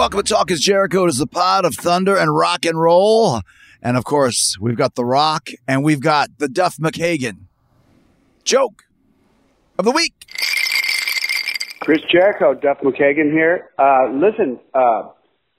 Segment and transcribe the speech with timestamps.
[0.00, 1.04] Welcome to Talk is Jericho.
[1.04, 3.42] It is the pod of thunder and rock and roll.
[3.82, 7.42] And of course, we've got The Rock and we've got the Duff McKagan
[8.42, 8.84] joke
[9.78, 10.14] of the week.
[11.80, 13.68] Chris Jericho, Duff McKagan here.
[13.78, 15.10] Uh, listen, uh,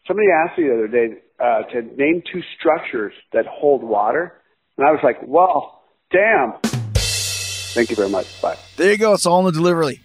[0.07, 4.33] somebody asked me the other day uh, to name two structures that hold water,
[4.77, 6.53] and I was like, "Well, damn."
[7.73, 8.41] Thank you very much.
[8.41, 8.57] Bye.
[8.75, 9.13] There you go.
[9.13, 10.01] It's all in the delivery.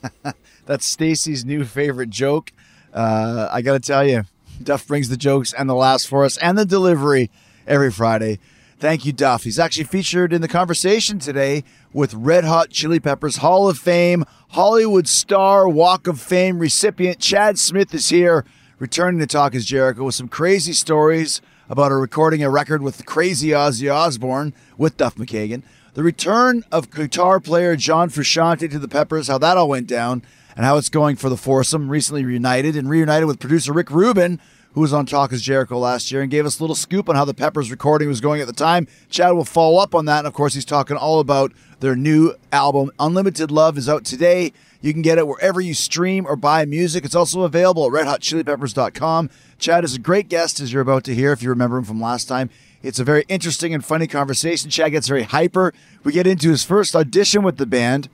[0.66, 2.52] That's Stacy's new favorite joke.
[2.94, 4.22] Uh, I got to tell you,
[4.62, 7.30] Duff brings the jokes and the laughs for us and the delivery
[7.66, 8.38] every Friday.
[8.78, 9.44] Thank you, Duff.
[9.44, 14.24] He's actually featured in the conversation today with Red Hot Chili Peppers Hall of Fame,
[14.50, 18.44] Hollywood Star Walk of Fame recipient Chad Smith is here,
[18.80, 23.04] returning to Talk is Jericho with some crazy stories about a recording a record with
[23.04, 28.88] crazy Ozzy Osbourne with Duff McKagan, the return of guitar player John Frusciante to the
[28.88, 30.22] Peppers, how that all went down,
[30.56, 34.40] and how it's going for the foursome, recently reunited and reunited with producer Rick Rubin,
[34.72, 37.16] who was on Talk is Jericho last year and gave us a little scoop on
[37.16, 38.86] how the Peppers recording was going at the time.
[39.10, 40.20] Chad will follow up on that.
[40.20, 44.52] And of course, he's talking all about their new album, Unlimited Love, is out today.
[44.82, 47.04] You can get it wherever you stream or buy music.
[47.04, 49.30] It's also available at redhotchilipeppers.com.
[49.58, 52.00] Chad is a great guest, as you're about to hear, if you remember him from
[52.00, 52.48] last time.
[52.82, 54.70] It's a very interesting and funny conversation.
[54.70, 55.74] Chad gets very hyper.
[56.02, 58.08] We get into his first audition with the band,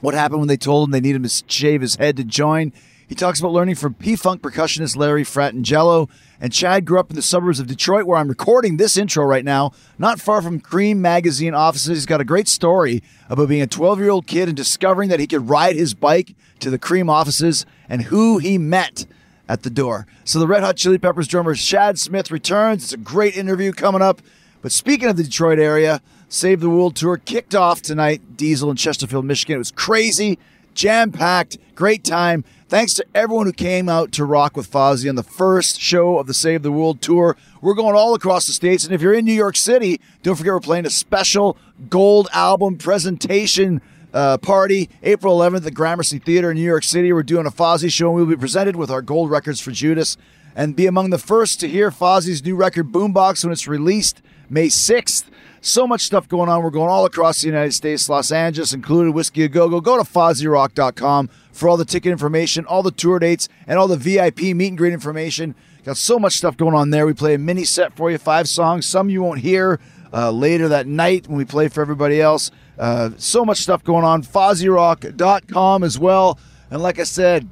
[0.00, 2.72] what happened when they told him they needed him to shave his head to join.
[3.06, 6.08] He talks about learning from P Funk percussionist Larry Fratangelo.
[6.40, 9.44] And Chad grew up in the suburbs of Detroit, where I'm recording this intro right
[9.44, 11.98] now, not far from Creem Magazine offices.
[11.98, 15.20] He's got a great story about being a 12 year old kid and discovering that
[15.20, 19.06] he could ride his bike to the Creem offices and who he met
[19.48, 20.06] at the door.
[20.24, 22.84] So the Red Hot Chili Peppers drummer Chad Smith returns.
[22.84, 24.20] It's a great interview coming up.
[24.62, 28.76] But speaking of the Detroit area, Save the World Tour kicked off tonight, Diesel in
[28.76, 29.56] Chesterfield, Michigan.
[29.56, 30.38] It was crazy,
[30.74, 32.44] jam packed, great time.
[32.74, 36.26] Thanks to everyone who came out to rock with Fozzy on the first show of
[36.26, 37.36] the Save the World Tour.
[37.60, 38.84] We're going all across the states.
[38.84, 41.56] And if you're in New York City, don't forget we're playing a special
[41.88, 43.80] gold album presentation
[44.12, 47.12] uh, party April 11th at the Gramercy Theater in New York City.
[47.12, 50.16] We're doing a Fozzy show and we'll be presented with our gold records for Judas
[50.56, 54.20] and be among the first to hear Fozzy's new record Boombox when it's released
[54.50, 55.26] May 6th.
[55.66, 56.62] So much stuff going on.
[56.62, 59.80] We're going all across the United States, Los Angeles included, Whisky A Go Go.
[59.80, 63.96] Go to FozzyRock.com for all the ticket information, all the tour dates, and all the
[63.96, 65.54] VIP meet and greet information.
[65.82, 67.06] Got so much stuff going on there.
[67.06, 68.84] We play a mini set for you, five songs.
[68.84, 69.80] Some you won't hear
[70.12, 72.50] uh, later that night when we play for everybody else.
[72.78, 74.22] Uh, so much stuff going on.
[74.22, 76.38] FozzyRock.com as well.
[76.70, 77.48] And like I said,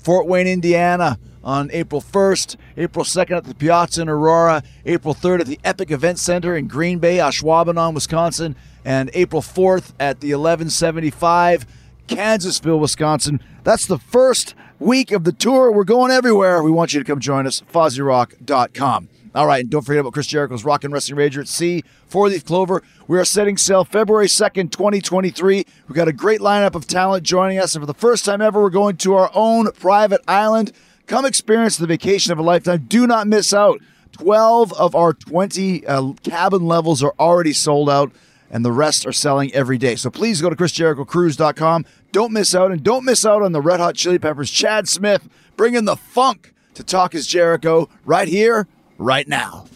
[0.00, 5.40] Fort Wayne, Indiana on April 1st, April 2nd at the Piazza in Aurora, April 3rd
[5.40, 10.34] at the Epic Event Center in Green Bay, Ashwaubenon, Wisconsin, and April 4th at the
[10.34, 11.66] 1175
[12.08, 13.40] Kansasville, Wisconsin.
[13.62, 15.70] That's the first week of the tour.
[15.70, 16.62] We're going everywhere.
[16.62, 17.62] We want you to come join us.
[17.72, 19.08] FozzyRock.com.
[19.34, 22.28] All right, and don't forget about Chris Jericho's Rock and Wrestling Rager at Sea, Four
[22.28, 22.82] Leaf Clover.
[23.06, 25.64] We are setting sail February 2nd, 2023.
[25.86, 28.60] We've got a great lineup of talent joining us, and for the first time ever,
[28.60, 30.72] we're going to our own private island.
[31.08, 32.84] Come experience the vacation of a lifetime.
[32.86, 33.80] Do not miss out.
[34.12, 38.12] 12 of our 20 uh, cabin levels are already sold out,
[38.50, 39.96] and the rest are selling every day.
[39.96, 41.86] So please go to ChrisJerichoCruise.com.
[42.12, 44.50] Don't miss out, and don't miss out on the Red Hot Chili Peppers.
[44.50, 48.68] Chad Smith bringing the funk to Talk is Jericho right here,
[48.98, 49.66] right now.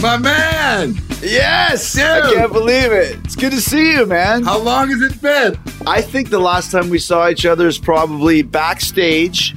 [0.00, 0.94] My man!
[1.20, 2.02] Yes, Dude.
[2.04, 3.18] I can't believe it.
[3.24, 4.44] It's good to see you, man.
[4.44, 5.58] How long has it been?
[5.88, 9.56] I think the last time we saw each other is probably backstage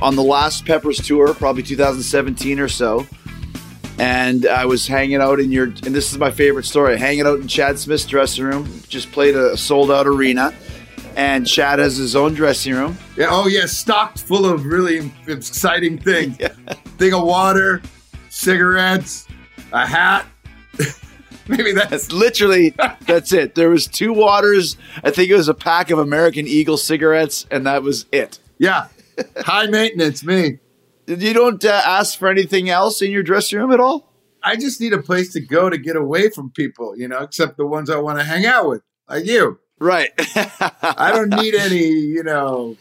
[0.00, 3.06] on the last Peppers tour, probably 2017 or so.
[3.98, 7.40] And I was hanging out in your, and this is my favorite story, hanging out
[7.40, 8.66] in Chad Smith's dressing room.
[8.88, 10.54] Just played a sold out arena.
[11.14, 12.96] And Chad has his own dressing room.
[13.18, 16.38] Yeah, oh yeah, stocked full of really exciting things.
[16.96, 17.82] Thing of water,
[18.30, 19.28] cigarettes,
[19.74, 20.26] a hat.
[21.48, 22.74] Maybe that's That's literally,
[23.06, 23.54] that's it.
[23.54, 24.78] There was two waters.
[25.02, 28.38] I think it was a pack of American Eagle cigarettes, and that was it.
[28.58, 28.88] yeah.
[29.36, 30.58] High maintenance, me.
[31.06, 34.10] You don't uh, ask for anything else in your dressing room at all?
[34.42, 37.56] I just need a place to go to get away from people, you know, except
[37.56, 39.60] the ones I want to hang out with, like you.
[39.78, 40.10] Right.
[40.18, 42.76] I don't need any, you know,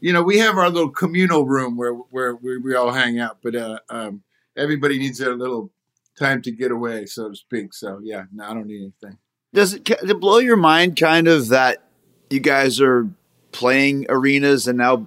[0.00, 3.38] you know, we have our little communal room where where we, we all hang out,
[3.42, 4.22] but uh, um,
[4.58, 5.70] everybody needs their little
[6.18, 7.72] time to get away, so to speak.
[7.72, 9.18] So yeah, no, I don't need anything.
[9.54, 11.82] Does it, does it blow your mind kind of that
[12.28, 13.08] you guys are
[13.52, 15.06] playing arenas and now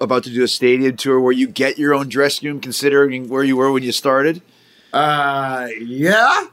[0.00, 3.42] about to do a stadium tour where you get your own dressing room considering where
[3.42, 4.40] you were when you started?
[4.92, 6.46] Uh, yeah,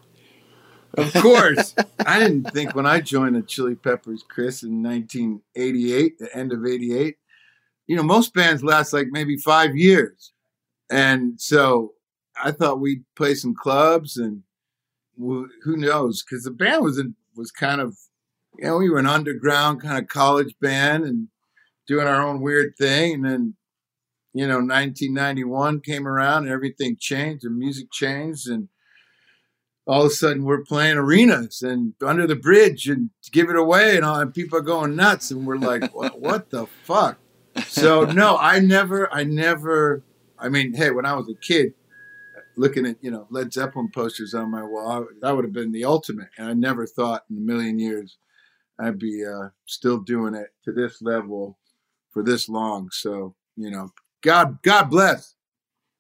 [0.98, 1.76] of course.
[2.06, 6.66] I didn't think when I joined the Chili Peppers, Chris, in 1988, the end of
[6.66, 7.18] '88.
[7.88, 10.32] You know, most bands last like maybe five years,
[10.90, 11.94] and so
[12.44, 14.44] I thought we'd play some clubs and
[15.18, 16.24] who knows?
[16.24, 17.98] Because the band was in, was kind of,
[18.58, 21.28] you know, we were an underground kind of college band and
[21.88, 23.56] doing our own weird thing, and then
[24.34, 28.48] you know, 1991 came around and everything changed and music changed.
[28.48, 28.70] And
[29.88, 33.96] all of a sudden we're playing arenas and under the bridge and give it away
[33.96, 35.32] and all and people are going nuts.
[35.32, 37.18] And we're like what, what the fuck?
[37.66, 40.04] So no i never i never
[40.38, 41.74] i mean hey when i was a kid
[42.60, 45.72] looking at you know led zeppelin posters on my wall I, that would have been
[45.72, 48.18] the ultimate and i never thought in a million years
[48.80, 51.58] i'd be uh, still doing it to this level
[52.12, 53.90] for this long so you know
[54.22, 55.36] god god bless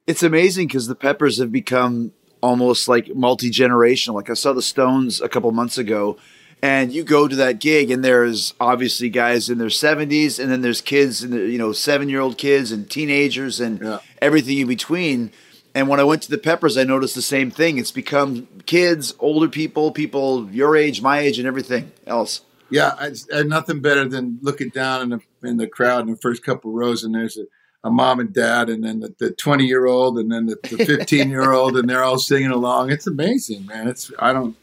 [0.07, 2.11] It's amazing because the Peppers have become
[2.41, 4.15] almost like multi generational.
[4.15, 6.17] Like I saw the Stones a couple months ago,
[6.63, 10.61] and you go to that gig, and there's obviously guys in their 70s, and then
[10.61, 13.99] there's kids, and you know, seven year old kids, and teenagers, and Yeah.
[14.21, 15.31] everything in between.
[15.79, 17.77] And when I went to the Peppers, I noticed the same thing.
[17.77, 22.41] It's become kids, older people, people your age, my age, and everything else.
[22.69, 26.17] Yeah, I, I nothing better than looking down in the in the crowd in the
[26.17, 27.45] first couple rows, and there's a,
[27.85, 31.53] a mom and dad, and then the twenty year old, and then the fifteen year
[31.53, 32.91] old, and they're all singing along.
[32.91, 33.87] It's amazing, man.
[33.87, 34.57] It's I don't.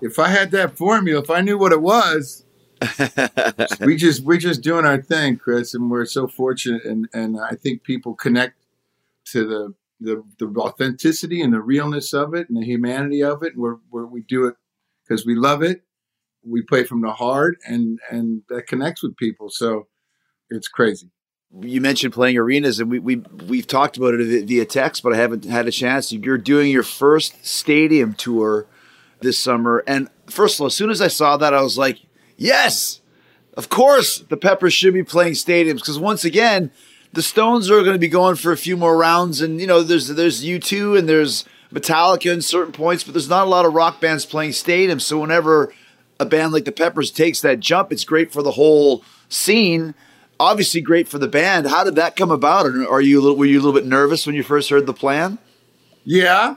[0.00, 2.44] If I had that formula, if I knew what it was,
[3.80, 7.54] we just we're just doing our thing, Chris, and we're so fortunate, and and I
[7.54, 8.56] think people connect
[9.26, 13.52] to the the, the authenticity and the realness of it and the humanity of it.
[13.56, 14.54] Where where we do it
[15.06, 15.82] because we love it
[16.46, 19.86] we play from the heart and and that connects with people so
[20.50, 21.10] it's crazy
[21.62, 25.16] you mentioned playing arenas, and we we we've talked about it via text, but I
[25.16, 26.12] haven't had a chance.
[26.12, 28.66] You're doing your first stadium tour
[29.20, 32.00] this summer, and first of all, as soon as I saw that, I was like,
[32.36, 33.00] yes,
[33.56, 36.72] of course, the Peppers should be playing stadiums because once again,
[37.14, 39.82] the Stones are going to be going for a few more rounds, and you know,
[39.82, 43.64] there's there's U two and there's Metallica in certain points, but there's not a lot
[43.64, 45.02] of rock bands playing stadiums.
[45.02, 45.72] So whenever
[46.20, 49.94] a band like the Peppers takes that jump, it's great for the whole scene.
[50.38, 51.68] Obviously, great for the band.
[51.68, 52.66] How did that come about?
[52.66, 54.86] And are you a little, were you a little bit nervous when you first heard
[54.86, 55.38] the plan?
[56.04, 56.56] yeah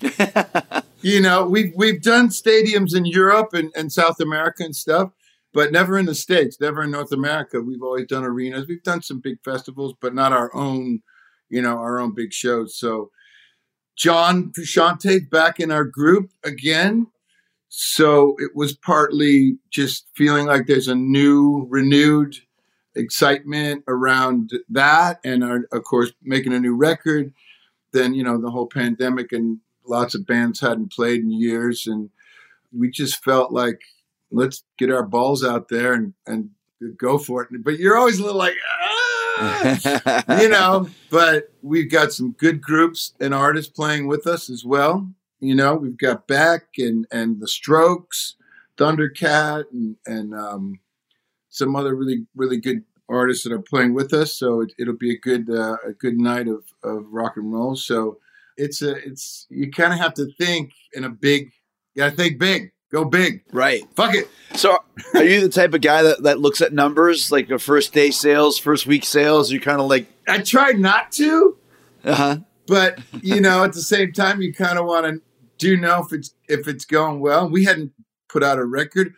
[1.00, 5.10] you know we've we've done stadiums in europe and, and south america and stuff
[5.54, 7.62] but never in the states never in north america.
[7.62, 8.66] We've always done arenas.
[8.66, 11.00] We've done some big festivals but not our own
[11.48, 12.76] you know our own big shows.
[12.76, 13.10] So
[13.96, 17.06] john Frusciante back in our group again.
[17.68, 22.36] So it was partly just feeling like there's a new renewed
[22.94, 27.32] excitement around that and our, of course making a new record.
[27.92, 32.10] Then you know the whole pandemic and lots of bands hadn't played in years and
[32.76, 33.80] we just felt like
[34.34, 36.50] let's get our balls out there and and
[36.96, 37.48] go for it.
[37.64, 38.54] But you're always a little like
[39.38, 44.64] ah, you know but we've got some good groups and artists playing with us as
[44.64, 45.08] well.
[45.40, 48.36] You know we've got beck and and the strokes
[48.76, 50.80] thundercat and and um
[51.48, 54.32] some other really really good artists that are playing with us.
[54.34, 57.76] So it, it'll be a good uh, a good night of of rock and roll.
[57.76, 58.18] So
[58.56, 61.52] it's a it's you kind of have to think in a big
[61.94, 63.82] you gotta think big go big right.
[63.96, 64.78] fuck it So,
[65.14, 68.10] are you the type of guy that, that looks at numbers like a first day
[68.12, 69.50] sales, first week sales?
[69.50, 71.56] You're kind of like, i tried not to
[72.04, 72.36] uh huh.
[72.66, 75.22] but you know, at the same time, you kind of want to
[75.58, 77.48] do know if it's if it's going well.
[77.48, 77.92] We hadn't
[78.28, 79.14] put out a record.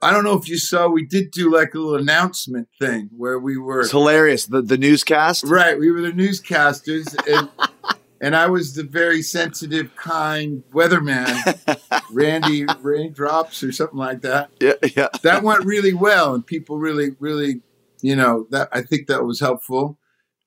[0.00, 0.88] I don't know if you saw.
[0.88, 3.82] We did do like a little announcement thing where we were.
[3.82, 4.46] It's hilarious.
[4.46, 5.44] The the newscast.
[5.44, 7.50] Right, we were the newscasters, and
[8.22, 11.58] and I was the very sensitive, kind weatherman,
[12.12, 14.50] Randy Raindrops or something like that.
[14.60, 15.08] Yeah, yeah.
[15.22, 17.62] That went really well, and people really, really,
[18.00, 19.98] you know, that I think that was helpful.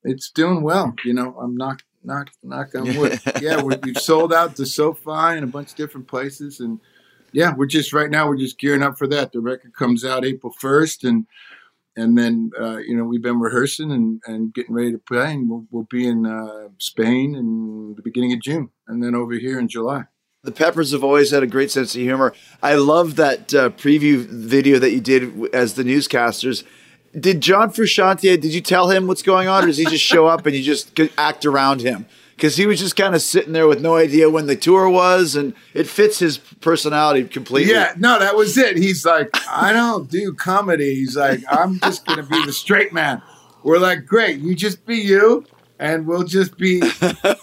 [0.06, 0.96] It's doing well.
[1.04, 3.20] You know, I'm not knock knock on wood.
[3.42, 6.80] yeah, we have sold out the SoFi and a bunch of different places, and
[7.34, 9.34] yeah, we're just right now we're just gearing up for that.
[9.34, 11.28] The record comes out April first, and
[11.96, 15.50] and then uh, you know we've been rehearsing and, and getting ready to play, and
[15.50, 19.60] we'll, we'll be in uh, Spain in the beginning of June, and then over here
[19.60, 20.04] in July.
[20.44, 22.32] The Peppers have always had a great sense of humor.
[22.62, 26.64] I love that uh, preview video that you did as the newscasters.
[27.20, 28.40] Did John Frusciante?
[28.40, 30.62] Did you tell him what's going on, or does he just show up and you
[30.62, 32.06] just act around him?
[32.36, 35.36] Because he was just kind of sitting there with no idea when the tour was,
[35.36, 37.74] and it fits his personality completely.
[37.74, 38.78] Yeah, no, that was it.
[38.78, 40.96] He's like, I don't do comedy.
[40.96, 43.22] He's like, I'm just to be the straight man.
[43.64, 45.46] We're like, great, you just be you,
[45.80, 46.82] and we'll just be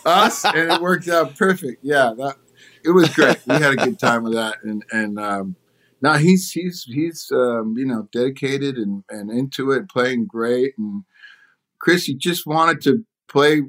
[0.04, 1.82] us, and it worked out perfect.
[1.82, 2.36] Yeah, that
[2.84, 3.38] it was great.
[3.46, 5.56] We had a good time with that, and and um,
[6.00, 11.04] now he's he's he's um, you know dedicated and and into it, playing great, and
[11.78, 13.62] Chris, he just wanted to play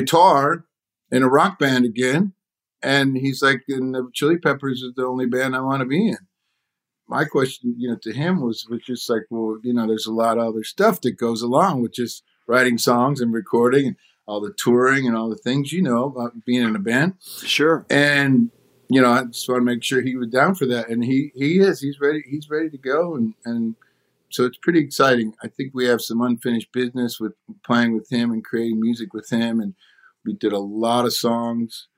[0.00, 0.64] guitar
[1.10, 2.32] in a rock band again.
[2.82, 6.08] And he's like, and the Chili Peppers is the only band I want to be
[6.08, 6.18] in.
[7.08, 10.12] My question, you know, to him was, was just like, well, you know, there's a
[10.12, 14.40] lot of other stuff that goes along with just writing songs and recording and all
[14.40, 17.14] the touring and all the things you know about being in a band.
[17.20, 17.86] Sure.
[17.88, 18.50] And
[18.88, 21.32] you know, I just want to make sure he was down for that, and he
[21.34, 21.80] he is.
[21.80, 22.22] He's ready.
[22.28, 23.74] He's ready to go, and and
[24.30, 25.34] so it's pretty exciting.
[25.42, 29.30] I think we have some unfinished business with playing with him and creating music with
[29.30, 29.74] him, and
[30.24, 31.88] we did a lot of songs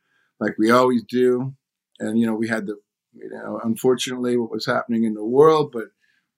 [0.40, 1.54] like we always do.
[1.98, 2.76] And you know, we had the
[3.14, 5.86] you know, unfortunately, what was happening in the world, but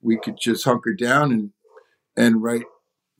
[0.00, 1.50] we could just hunker down and
[2.16, 2.64] and write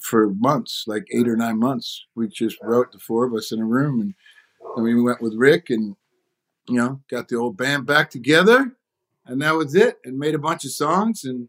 [0.00, 2.06] for months, like eight or nine months.
[2.14, 4.14] We just wrote the four of us in a room, and
[4.74, 5.96] then we went with Rick, and
[6.68, 8.76] you know, got the old band back together,
[9.26, 9.98] and that was it.
[10.04, 11.48] And made a bunch of songs, and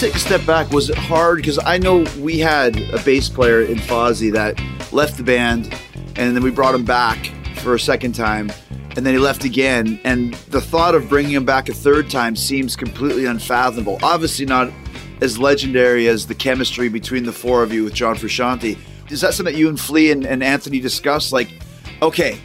[0.00, 0.70] Take a step back.
[0.70, 1.36] Was it hard?
[1.36, 4.58] Because I know we had a bass player in Fozzy that
[4.94, 5.74] left the band,
[6.16, 7.26] and then we brought him back
[7.56, 8.50] for a second time,
[8.96, 10.00] and then he left again.
[10.04, 13.98] And the thought of bringing him back a third time seems completely unfathomable.
[14.02, 14.72] Obviously, not
[15.20, 18.78] as legendary as the chemistry between the four of you with John Frusciante.
[19.10, 21.30] Is that something that you and Flea and, and Anthony discussed?
[21.30, 21.50] Like,
[22.00, 22.38] okay,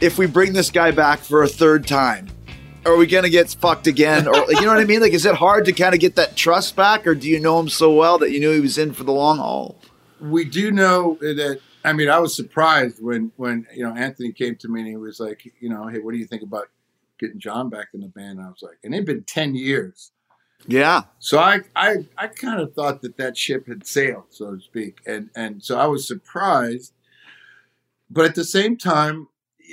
[0.00, 2.29] if we bring this guy back for a third time,
[2.86, 4.26] are we gonna get fucked again?
[4.26, 5.00] Or you know what I mean?
[5.00, 7.58] Like, is it hard to kind of get that trust back, or do you know
[7.60, 9.80] him so well that you knew he was in for the long haul?
[10.20, 11.60] We do know that.
[11.84, 14.96] I mean, I was surprised when when you know Anthony came to me and he
[14.96, 16.68] was like, you know, hey, what do you think about
[17.18, 18.38] getting John back in the band?
[18.38, 20.12] And I was like, and it'd been ten years.
[20.66, 21.02] Yeah.
[21.18, 24.98] So I I I kind of thought that that ship had sailed, so to speak,
[25.06, 26.92] and and so I was surprised,
[28.10, 29.28] but at the same time,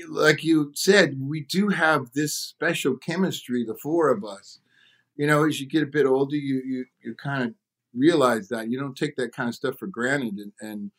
[0.10, 4.60] like you said, we do have this special chemistry, the four of us.
[5.16, 7.54] You know, as you get a bit older, you you you kind of
[7.94, 10.38] realize that you don't take that kind of stuff for granted.
[10.38, 10.92] And, and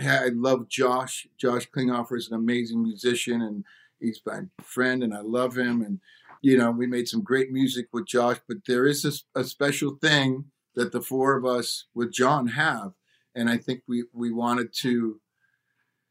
[0.00, 1.26] I love Josh.
[1.38, 3.64] Josh Klinghoffer is an amazing musician, and
[4.00, 5.82] he's my friend, and I love him.
[5.82, 6.00] And
[6.42, 9.96] you know, we made some great music with Josh, but there is a, a special
[10.00, 12.92] thing that the four of us with John have,
[13.34, 15.20] and I think we we wanted to.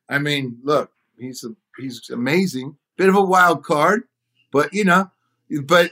[0.10, 2.76] I mean, look, he's a he's amazing.
[2.98, 4.04] Bit of a wild card,
[4.52, 5.10] but you know,
[5.64, 5.92] but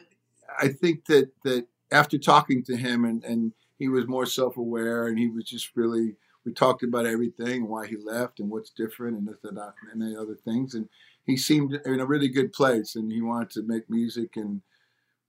[0.59, 5.07] I think that that after talking to him and and he was more self aware
[5.07, 6.15] and he was just really
[6.45, 10.01] we talked about everything why he left and what's different and this and that and
[10.01, 10.75] the other things.
[10.75, 10.87] And
[11.25, 14.61] he seemed in a really good place and he wanted to make music and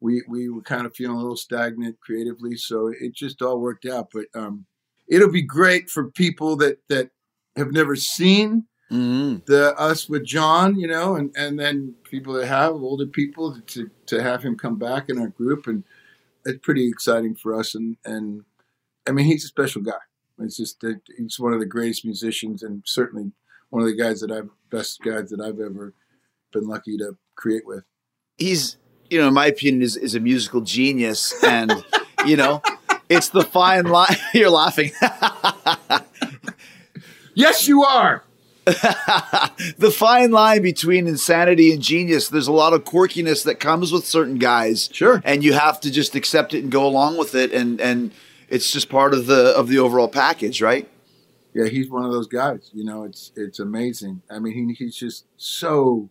[0.01, 2.57] we we were kind of feeling a little stagnant creatively.
[2.57, 4.09] So it just all worked out.
[4.13, 4.67] But um,
[5.09, 7.11] it'll be great for people that that
[7.57, 9.39] have never seen Mm-hmm.
[9.47, 13.91] The us with John, you know, and, and then people that have older people to
[14.07, 15.85] to have him come back in our group, and
[16.45, 17.75] it's pretty exciting for us.
[17.75, 18.45] And and
[19.09, 19.93] I mean, he's a special guy.
[20.41, 23.33] It's just that he's one of the greatest musicians, and certainly
[23.71, 25.95] one of the guys that I've best guys that I've ever
[26.53, 27.85] been lucky to create with.
[28.39, 28.77] He's,
[29.09, 31.73] you know, in my opinion, is is a musical genius, and
[32.27, 32.63] you know,
[33.09, 34.17] it's the fine line.
[34.35, 34.91] You're laughing.
[37.35, 38.25] yes, you are.
[38.65, 42.29] the fine line between insanity and genius.
[42.29, 44.91] There's a lot of quirkiness that comes with certain guys.
[44.93, 45.23] Sure.
[45.25, 48.13] And you have to just accept it and go along with it and and
[48.49, 50.89] it's just part of the of the overall package, right?
[51.55, 52.71] Yeah, he's one of those guys.
[52.75, 54.23] You know, it's it's amazing.
[54.31, 56.11] I mean, he, he's just so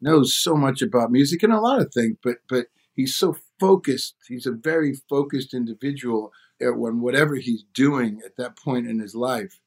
[0.00, 4.14] knows so much about music and a lot of things, but but he's so focused.
[4.28, 6.32] He's a very focused individual
[6.62, 9.60] on whatever he's doing at that point in his life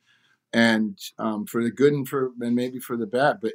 [0.53, 3.39] and um, for the good and for and maybe for the bad.
[3.41, 3.53] But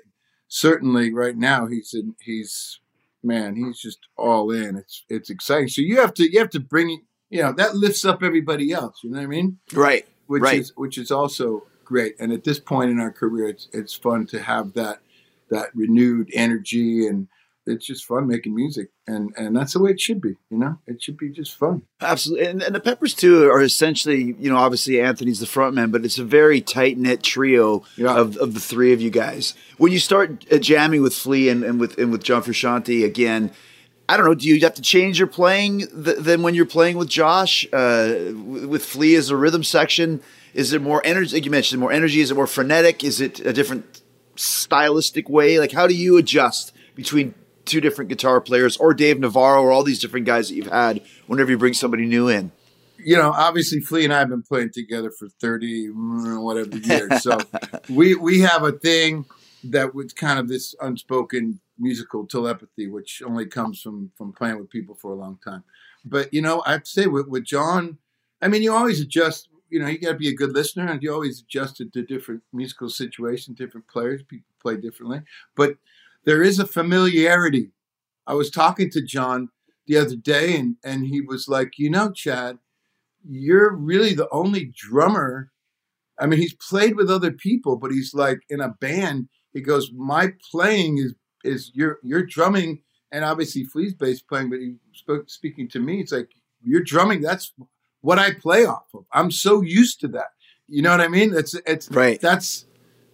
[0.49, 2.81] certainly right now he's in, he's
[3.23, 4.77] man he's just all in.
[4.77, 5.69] It's it's exciting.
[5.69, 9.01] So you have to you have to bring you know that lifts up everybody else.
[9.03, 9.59] You know what I mean?
[9.73, 10.07] Right.
[10.27, 10.61] Which right.
[10.61, 12.15] is which is also great.
[12.19, 15.01] And at this point in our career, it's it's fun to have that
[15.51, 17.29] that renewed energy and
[17.67, 20.79] it's just fun making music and and that's the way it should be you know
[20.87, 24.57] it should be just fun absolutely and, and the peppers too are essentially you know
[24.57, 28.17] obviously anthony's the frontman but it's a very tight-knit trio yeah.
[28.17, 31.65] of, of the three of you guys when you start uh, jamming with flea and,
[31.65, 33.51] and with and with john frusciante again
[34.09, 34.35] I don't know.
[34.35, 37.67] Do you have to change your playing th- than when you're playing with Josh?
[37.73, 40.21] Uh, with Flea as a rhythm section,
[40.53, 41.37] is there more energy?
[41.37, 42.21] Like you mentioned, more energy.
[42.21, 43.05] Is it more frenetic?
[43.05, 44.03] Is it a different
[44.37, 45.59] stylistic way?
[45.59, 49.83] Like, how do you adjust between two different guitar players or Dave Navarro or all
[49.83, 52.53] these different guys that you've had whenever you bring somebody new in?
[52.99, 57.23] You know, obviously Flea and I have been playing together for 30 mm, whatever years.
[57.23, 57.39] So
[57.89, 59.25] we we have a thing
[59.65, 64.71] that was kind of this unspoken musical telepathy, which only comes from from playing with
[64.71, 65.65] people for a long time.
[66.05, 67.99] But you know, I'd say with, with John,
[68.41, 69.49] I mean, you always adjust.
[69.69, 72.03] You know, you got to be a good listener, and you always adjust it to
[72.03, 74.23] different musical situations, different players.
[74.23, 75.23] People play differently,
[75.57, 75.77] but
[76.25, 77.71] there is a familiarity.
[78.27, 79.49] I was talking to John
[79.87, 82.59] the other day, and, and he was like, You know, Chad,
[83.29, 85.51] you're really the only drummer.
[86.19, 89.29] I mean, he's played with other people, but he's like in a band.
[89.53, 94.61] He goes, My playing is is your your drumming, and obviously Flea's bass playing, but
[94.61, 96.01] he spoke speaking to me.
[96.01, 96.31] It's like
[96.63, 97.21] You're drumming.
[97.21, 97.53] That's
[98.01, 99.05] what I play off of.
[99.13, 100.29] I'm so used to that.
[100.69, 101.35] You know what I mean?
[101.35, 102.21] It's it's right.
[102.21, 102.67] That's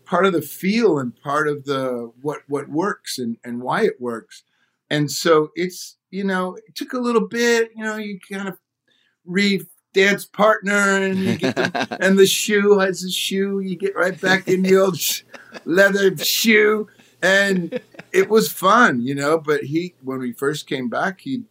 [0.08, 4.00] part of the feel and part of the what what works and and why it
[4.00, 4.42] works.
[4.90, 7.70] And so it's you know it took a little bit.
[7.76, 8.58] You know you kind of
[9.24, 13.60] re dance partner and you get the, and the shoe has a shoe.
[13.60, 14.98] You get right back in the old
[15.64, 16.88] leather shoe
[17.22, 17.80] and
[18.12, 19.38] it was fun, you know.
[19.38, 21.42] But he, when we first came back, he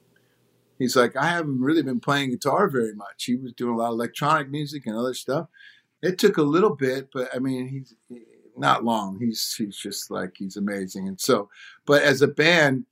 [0.80, 3.26] he's like, I haven't really been playing guitar very much.
[3.26, 5.48] He was doing a lot of electronic music and other stuff.
[6.02, 7.96] It took a little bit, but I mean, he's
[8.58, 9.20] not long.
[9.20, 11.08] He's he's just like he's amazing.
[11.08, 11.50] And so,
[11.86, 12.86] but as a band,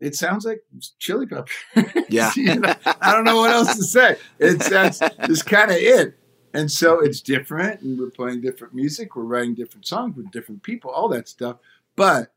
[0.00, 0.62] it sounds like
[0.98, 1.50] Chili Pepper.
[2.08, 4.16] Yeah, you know, I don't know what else to say.
[4.40, 6.18] It's that's just kind of it.
[6.52, 9.14] And so it's different, and we're playing different music.
[9.14, 11.58] We're writing different songs with different people, all that stuff.
[11.94, 12.32] But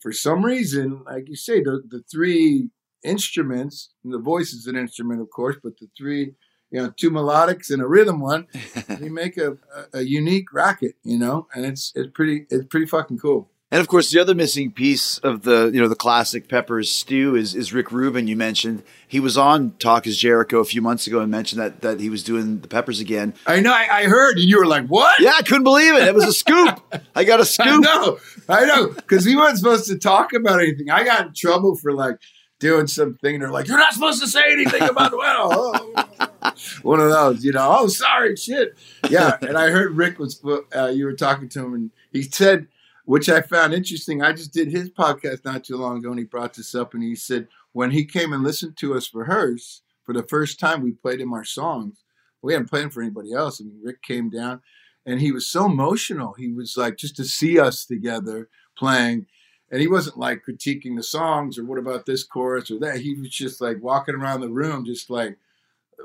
[0.00, 2.70] for some reason, like you say, the the three
[3.04, 6.34] instruments, and the voice is an instrument, of course, but the three
[6.70, 8.46] you know, two melodics and a rhythm one,
[9.00, 12.86] we make a, a, a, unique racket, you know, and it's it's pretty it's pretty
[12.86, 13.50] fucking cool.
[13.70, 17.36] And of course, the other missing piece of the you know the classic Peppers stew
[17.36, 18.26] is is Rick Rubin.
[18.26, 21.82] You mentioned he was on Talk Is Jericho a few months ago and mentioned that
[21.82, 23.34] that he was doing the Peppers again.
[23.46, 23.72] I know.
[23.72, 26.08] I, I heard, and you were like, "What?" Yeah, I couldn't believe it.
[26.08, 26.80] It was a scoop.
[27.14, 27.66] I got a scoop.
[27.66, 28.18] I know.
[28.48, 30.90] I know because we weren't supposed to talk about anything.
[30.90, 32.16] I got in trouble for like
[32.58, 33.34] doing something.
[33.34, 36.52] And they're like, "You're not supposed to say anything about well." Oh.
[36.82, 37.76] One of those, you know.
[37.80, 38.76] Oh, sorry, shit.
[39.08, 40.42] Yeah, and I heard Rick was
[40.74, 42.68] uh, you were talking to him, and he said,
[43.04, 44.22] which I found interesting.
[44.22, 47.02] I just did his podcast not too long ago, and he brought this up, and
[47.02, 50.92] he said when he came and listened to us rehearse for the first time, we
[50.92, 52.02] played him our songs.
[52.42, 54.62] We hadn't played for anybody else, and Rick came down,
[55.04, 56.34] and he was so emotional.
[56.34, 59.26] He was like, just to see us together playing
[59.70, 63.00] and he wasn't like critiquing the songs or what about this chorus or that.
[63.00, 65.36] He was just like walking around the room, just like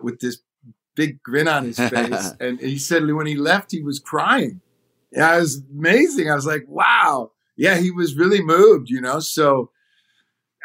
[0.01, 0.39] with this
[0.95, 2.33] big grin on his face.
[2.39, 4.61] and he said when he left, he was crying.
[5.11, 6.29] Yeah, it was amazing.
[6.29, 7.31] I was like, wow.
[7.55, 9.19] Yeah, he was really moved, you know.
[9.19, 9.69] So,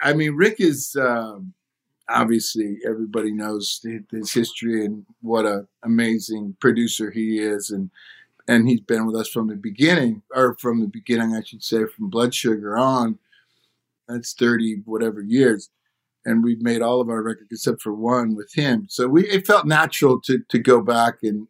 [0.02, 1.52] I mean, Rick is um,
[2.08, 7.90] obviously everybody knows his history and what a amazing producer he is, and
[8.48, 11.84] and he's been with us from the beginning, or from the beginning, I should say,
[11.84, 13.18] from Blood Sugar on.
[14.08, 15.68] That's thirty whatever years,
[16.24, 18.86] and we've made all of our records except for one with him.
[18.88, 21.46] So we it felt natural to to go back and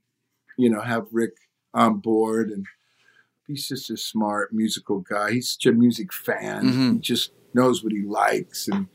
[0.56, 1.34] you know have Rick
[1.72, 2.66] on board, and
[3.46, 5.32] he's just a smart musical guy.
[5.32, 6.64] He's such a music fan.
[6.64, 6.92] Mhm.
[6.94, 8.88] He just knows what he likes, and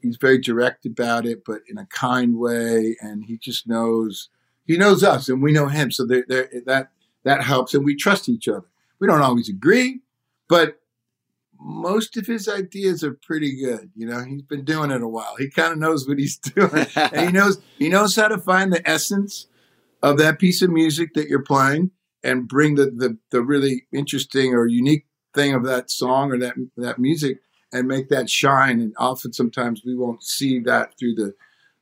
[0.00, 2.96] he's very direct about it, but in a kind way.
[3.00, 4.28] And he just knows
[4.66, 5.90] he knows us, and we know him.
[5.90, 6.92] So there, there that
[7.24, 8.66] that helps, and we trust each other.
[9.00, 10.00] We don't always agree,
[10.48, 10.80] but
[11.58, 13.90] most of his ideas are pretty good.
[13.96, 15.36] You know, he's been doing it a while.
[15.36, 18.72] He kind of knows what he's doing, and he knows he knows how to find
[18.72, 19.46] the essence
[20.02, 21.90] of that piece of music that you're playing
[22.22, 26.54] and bring the the, the really interesting or unique thing of that song or that
[26.76, 27.38] that music
[27.72, 28.80] and make that shine.
[28.80, 31.34] And often, sometimes we won't see that through the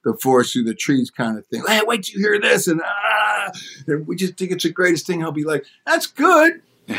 [0.05, 1.63] the forest through the trees kind of thing.
[1.67, 3.51] Hey, wait till you hear this, and ah,
[3.87, 5.21] and we just think it's the greatest thing.
[5.21, 6.95] He'll be like, "That's good." you,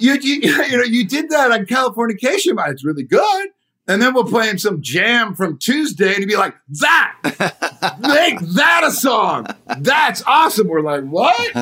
[0.00, 3.48] you, you, you know, you did that on Californication, but it's really good.
[3.88, 7.16] And then we'll play him some jam from Tuesday, and he'd be like, "That,
[8.00, 9.46] make that a song.
[9.78, 11.54] That's awesome." We're like, "What?"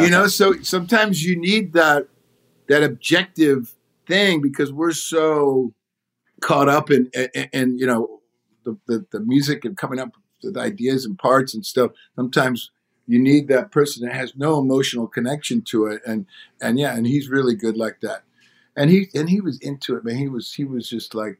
[0.00, 0.26] You know.
[0.26, 2.08] So sometimes you need that
[2.68, 3.74] that objective
[4.06, 5.72] thing because we're so
[6.40, 7.10] caught up in
[7.52, 8.17] in you know
[8.86, 11.92] the, the the music and coming up with ideas and parts and stuff.
[12.16, 12.70] Sometimes
[13.06, 16.26] you need that person that has no emotional connection to it, and
[16.60, 18.22] and yeah, and he's really good like that.
[18.76, 20.16] And he and he was into it, man.
[20.16, 21.38] He was he was just like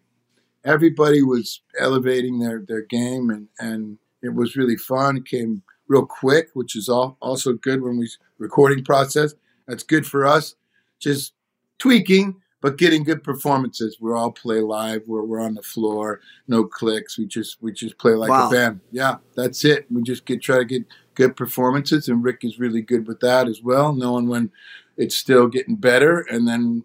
[0.64, 5.18] everybody was elevating their their game, and and it was really fun.
[5.18, 9.34] It came real quick, which is all, also good when we recording process.
[9.66, 10.54] That's good for us.
[10.98, 11.32] Just
[11.78, 13.98] tweaking, but getting good performances.
[14.00, 15.02] We all play live.
[15.06, 17.18] We're we're on the floor, no clicks.
[17.18, 18.48] We just we just play like Wow.
[18.48, 18.80] a band.
[18.90, 19.86] Yeah, that's it.
[19.90, 23.48] We just get try to get good performances, and Rick is really good with that
[23.48, 24.50] as well, knowing when
[24.96, 26.84] it's still getting better, and then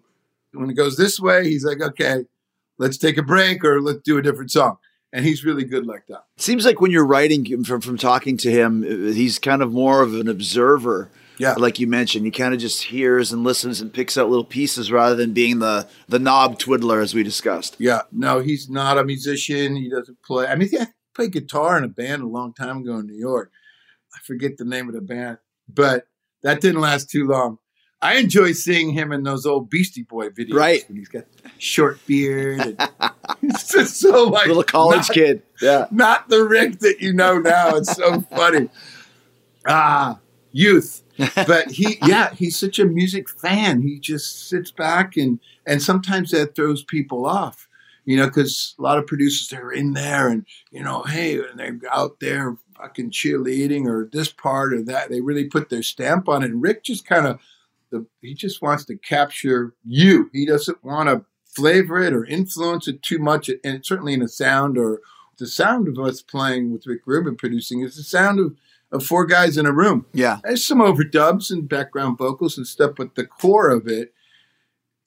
[0.52, 2.24] when it goes this way, he's like, okay,
[2.78, 4.78] let's take a break or let's do a different song.
[5.12, 6.24] And he's really good like that.
[6.38, 8.82] Seems like when you're writing from from talking to him,
[9.12, 11.10] he's kind of more of an observer.
[11.38, 11.54] Yeah.
[11.54, 14.92] Like you mentioned, he kind of just hears and listens and picks out little pieces
[14.92, 17.76] rather than being the the knob twiddler as we discussed.
[17.78, 19.76] Yeah, no, he's not a musician.
[19.76, 20.46] He doesn't play.
[20.46, 20.78] I mean, he
[21.14, 23.50] played guitar in a band a long time ago in New York.
[24.14, 26.06] I forget the name of the band, but
[26.42, 27.58] that didn't last too long.
[28.02, 30.54] I enjoy seeing him in those old Beastie Boy videos.
[30.54, 30.84] Right.
[30.88, 31.24] When he's got
[31.58, 32.60] short beard.
[32.60, 32.78] And
[33.40, 35.42] he's just so like Little college not- kid.
[35.62, 35.86] Yeah.
[35.90, 37.76] not the Rick that you know now.
[37.76, 38.68] It's so funny.
[39.66, 40.18] Ah,
[40.52, 41.02] youth.
[41.46, 43.82] But he, yeah, he's such a music fan.
[43.82, 47.68] He just sits back and and sometimes that throws people off,
[48.04, 51.58] you know, because a lot of producers they're in there and you know, hey, and
[51.58, 55.08] they're out there fucking cheerleading or this part or that.
[55.08, 56.50] They really put their stamp on it.
[56.50, 57.38] And Rick just kind of,
[57.90, 60.30] the he just wants to capture you.
[60.32, 64.28] He doesn't want to flavor it or influence it too much, and certainly in a
[64.28, 65.00] sound or
[65.38, 68.56] the sound of us playing with Rick Rubin producing is the sound of,
[68.94, 70.06] of four guys in a room.
[70.14, 70.38] Yeah.
[70.44, 74.14] There's some overdubs and background vocals and stuff, but the core of it,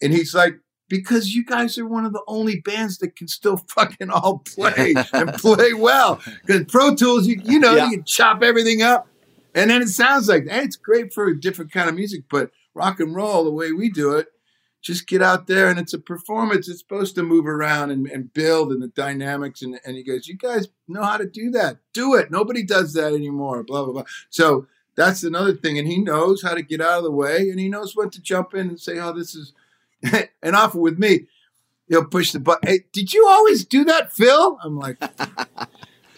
[0.01, 3.57] and he's like, because you guys are one of the only bands that can still
[3.57, 6.21] fucking all play and play well.
[6.45, 7.85] Because Pro Tools, you, you know, Yeah.
[7.85, 9.07] you can chop everything up.
[9.55, 12.51] And then it sounds like, hey, it's great for a different kind of music, but
[12.75, 14.27] rock and roll, the way we do it,
[14.81, 16.69] just get out there and it's a performance.
[16.69, 19.61] It's supposed to move around and, and build and the dynamics.
[19.61, 21.77] And, and he goes, You guys know how to do that.
[21.93, 22.31] Do it.
[22.31, 23.63] Nobody does that anymore.
[23.63, 24.03] Blah, blah, blah.
[24.29, 25.77] So that's another thing.
[25.77, 28.21] And he knows how to get out of the way and he knows when to
[28.21, 29.53] jump in and say, Oh, this is,
[30.41, 31.27] and often with me,
[31.89, 32.69] he'll push the button.
[32.69, 34.59] Hey, did you always do that, Phil?
[34.63, 34.97] I'm like,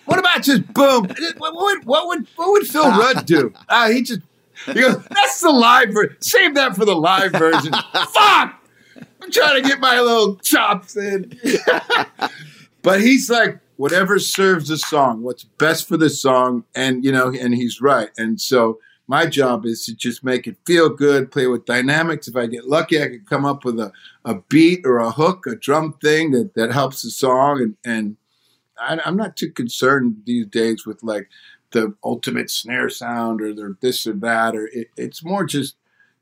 [0.10, 1.08] What about just boom?
[1.38, 3.54] What would, what would, what would Phil Rudd do?
[3.70, 4.22] Ah, he just,
[4.66, 6.18] he goes, That's the live version.
[6.22, 7.74] Save that for the live version.
[7.94, 8.56] Fuck!
[9.22, 11.38] I'm trying to get my little chops in.
[12.82, 17.34] but he's like, whatever serves the song, what's best for the song, and you know,
[17.34, 18.10] and he's right.
[18.18, 22.28] And so my job is to just make it feel good, play with dynamics.
[22.28, 23.92] If I get lucky, I can come up with a,
[24.24, 27.60] a beat or a hook, a drum thing that, that helps the song.
[27.60, 28.18] And, and
[28.80, 31.28] I, I'm not too concerned these days with like
[31.72, 35.76] the ultimate snare sound or the this or that, or it, it's more just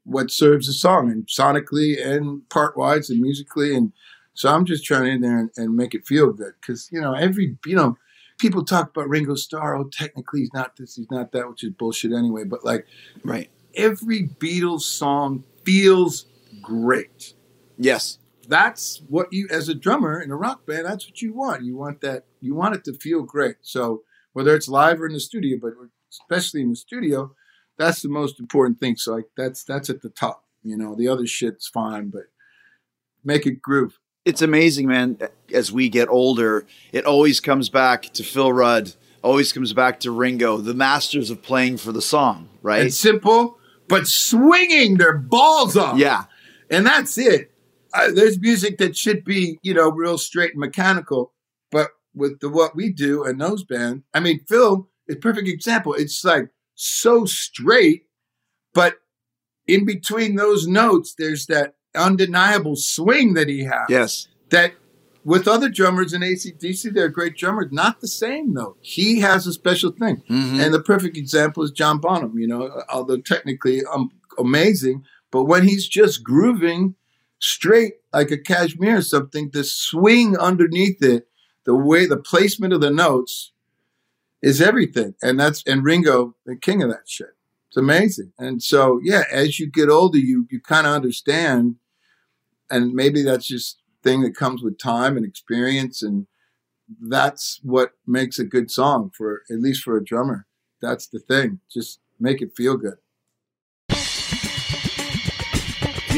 [0.03, 3.75] what serves the song and sonically and part wise and musically.
[3.75, 3.91] And
[4.33, 7.01] so I'm just trying to in there and, and make it feel good because, you
[7.01, 7.97] know, every, you know,
[8.37, 9.75] people talk about Ringo Starr.
[9.75, 12.43] Oh, technically he's not this, he's not that, which is bullshit anyway.
[12.43, 12.85] But like
[13.23, 13.49] Right.
[13.75, 16.25] every Beatles song feels
[16.61, 17.33] great.
[17.77, 18.19] Yes.
[18.47, 21.63] That's what you, as a drummer in a rock band, that's what you want.
[21.63, 23.57] You want that, you want it to feel great.
[23.61, 24.03] So
[24.37, 25.73] whether it's live or in the studio, but
[26.11, 27.33] especially in the studio,
[27.79, 28.95] that's the most important thing.
[28.95, 30.43] So like that's that's at the top.
[30.61, 32.25] You know, the other shit's fine, but
[33.23, 33.97] make it groove.
[34.25, 35.17] it's amazing, man.
[35.51, 38.93] As we get older, it always comes back to Phil Rudd.
[39.23, 42.85] Always comes back to Ringo, the masters of playing for the song, right?
[42.85, 45.97] It's simple, but swinging their balls off.
[45.97, 46.25] yeah,
[46.69, 47.51] and that's it.
[47.91, 51.33] Uh, there's music that should be, you know, real straight and mechanical,
[51.71, 55.47] but with the what we do and those bands, I mean, Phil is a perfect
[55.47, 55.93] example.
[55.93, 58.03] It's like so straight,
[58.73, 58.95] but
[59.67, 63.85] in between those notes, there's that undeniable swing that he has.
[63.89, 64.73] yes, That
[65.25, 68.77] with other drummers in ACDC, they're great drummers, not the same though.
[68.81, 70.23] He has a special thing.
[70.29, 70.59] Mhm.
[70.63, 75.67] And the perfect example is John Bonham, you know, although technically um, amazing, but when
[75.67, 76.95] he's just grooving
[77.39, 81.27] straight like a Kashmir or something, the swing underneath it,
[81.67, 83.51] the way the placement of the notes
[84.41, 85.13] is everything.
[85.21, 87.35] And that's and Ringo, the king of that shit.
[87.67, 88.31] It's amazing.
[88.39, 91.75] And so yeah, as you get older, you you kind of understand,
[92.71, 96.25] and maybe that's just thing that comes with time and experience and
[97.01, 100.47] that's what makes a good song for at least for a drummer.
[100.81, 101.59] That's the thing.
[101.69, 102.95] Just make it feel good.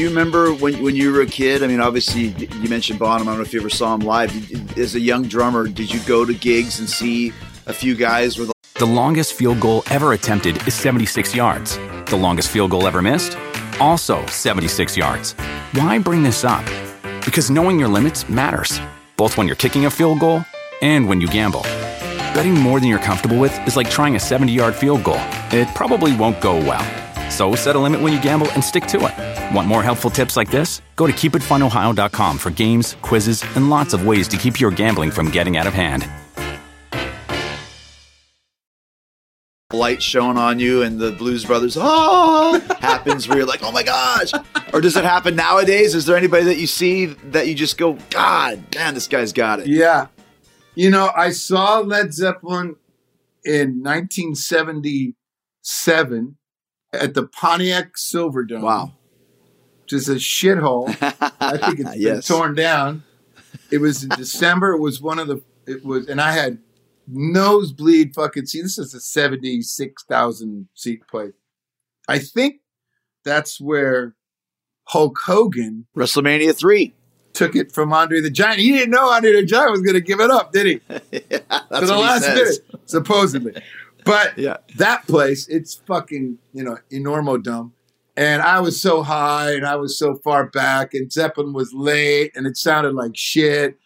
[0.00, 1.62] You remember when, when you were a kid?
[1.62, 3.28] I mean, obviously, you mentioned Bonham.
[3.28, 4.30] I don't know if you ever saw him live.
[4.78, 7.32] As a young drummer, did you go to gigs and see
[7.66, 11.76] a few guys with The longest field goal ever attempted is 76 yards.
[12.06, 13.36] The longest field goal ever missed?
[13.78, 15.32] Also 76 yards.
[15.72, 16.64] Why bring this up?
[17.24, 18.80] Because knowing your limits matters,
[19.16, 20.44] both when you're kicking a field goal
[20.80, 21.62] and when you gamble.
[22.32, 25.20] Betting more than you're comfortable with is like trying a 70 yard field goal.
[25.52, 26.84] It probably won't go well.
[27.30, 29.54] So set a limit when you gamble and stick to it.
[29.54, 30.82] Want more helpful tips like this?
[30.96, 35.30] Go to keepitfunohio.com for games, quizzes, and lots of ways to keep your gambling from
[35.30, 36.08] getting out of hand.
[39.80, 43.82] light shone on you and the Blues Brothers oh happens where you're like, oh my
[43.82, 44.32] gosh?
[44.72, 45.94] Or does it happen nowadays?
[45.94, 49.60] Is there anybody that you see that you just go, God, man, this guy's got
[49.60, 49.68] it?
[49.68, 50.08] Yeah.
[50.74, 52.76] You know, I saw Led Zeppelin
[53.44, 56.36] in 1977
[56.92, 58.62] at the Pontiac Silverdome.
[58.62, 58.92] Wow.
[59.92, 60.86] Is a shithole.
[61.40, 62.28] I think it's Yes.
[62.28, 63.02] been torn down.
[63.72, 64.70] It was in December.
[64.74, 66.58] It was one of the, it was, and I had
[67.08, 68.62] nosebleed fucking seat.
[68.62, 71.32] This is a 76,000 seat place.
[72.08, 72.60] I think
[73.24, 74.14] that's where
[74.84, 76.94] Hulk Hogan WrestleMania 3.
[77.32, 78.60] took it from Andre the Giant.
[78.60, 80.80] He didn't know Andre the Giant was going to give it up, did he?
[81.10, 81.38] yeah,
[81.70, 83.60] the last minute, supposedly.
[84.04, 84.58] But Yeah.
[84.76, 87.72] that place, it's fucking, you know, enormodome.
[88.16, 92.32] And I was so high and I was so far back, and Zeppelin was late
[92.34, 93.78] and it sounded like shit.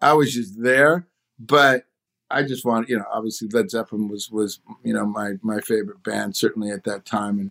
[0.00, 1.06] I was just there.
[1.38, 1.86] But
[2.30, 6.02] I just wanted, you know, obviously Led Zeppelin was was, you know, my my favorite
[6.02, 7.38] band, certainly at that time.
[7.38, 7.50] And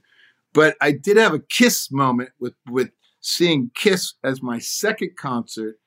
[0.54, 5.80] but I did have a kiss moment with with seeing Kiss as my second concert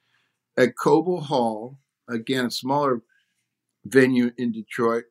[0.58, 3.00] at Cobo Hall, again, a smaller
[3.86, 5.04] venue in Detroit,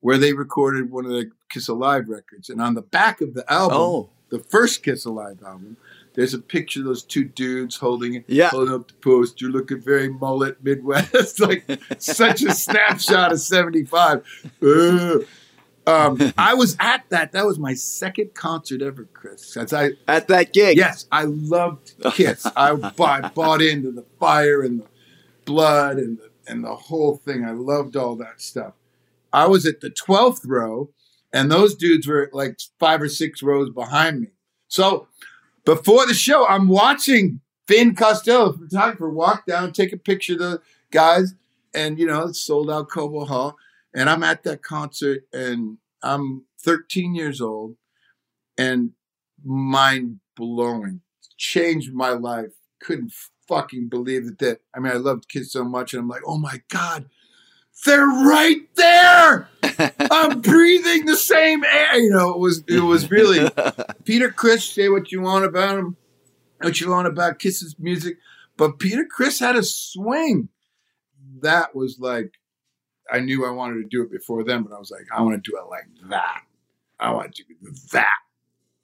[0.00, 2.48] where they recorded one of the Kiss Alive records.
[2.50, 4.10] And on the back of the album, Oh.
[4.28, 5.76] the first Kiss Alive album,
[6.14, 8.48] there's a picture of those two dudes holding it, Yeah.
[8.50, 11.64] holding up the poster, looking very mullet Midwest, like
[11.98, 14.24] such a snapshot of 75.
[15.86, 17.32] Um, I was at that.
[17.32, 19.56] That was my second concert ever, Chris.
[19.56, 20.76] As I At that gig.
[20.76, 22.46] Yes, I loved Kiss.
[22.56, 24.86] I bought, bought into the fire and the
[25.44, 27.44] blood and the, and the whole thing.
[27.44, 28.74] I loved all that stuff.
[29.32, 30.90] I was at the 12th row,
[31.32, 34.28] and those dudes were like five or six rows behind me.
[34.68, 35.08] So
[35.64, 40.62] before the show, I'm watching Fin Costello, photographer, walk down, take a picture of the
[40.90, 41.34] guys,
[41.74, 43.56] and you know, sold out Cobo Hall.
[43.94, 47.76] And I'm at that concert, and I'm 13 years old,
[48.56, 48.92] and
[49.44, 51.00] mind blowing.
[51.36, 52.52] Changed my life.
[52.80, 53.12] Couldn't
[53.46, 54.38] fucking believe that.
[54.38, 57.06] That I mean, I loved Kiss so much, and I'm like, oh my god,
[57.84, 59.48] they're right there.
[60.10, 61.98] I'm breathing the same air.
[61.98, 63.50] You know, it was it was really
[64.04, 64.64] Peter Criss.
[64.64, 65.96] Say what you want about him,
[66.60, 68.18] what you want about Kiss's music,
[68.56, 70.48] but Peter Criss had a swing.
[71.40, 72.32] That was like,
[73.10, 75.42] I knew I wanted to do it before then, but I was like, I want
[75.42, 76.42] to do it like that.
[76.98, 78.18] I want to do that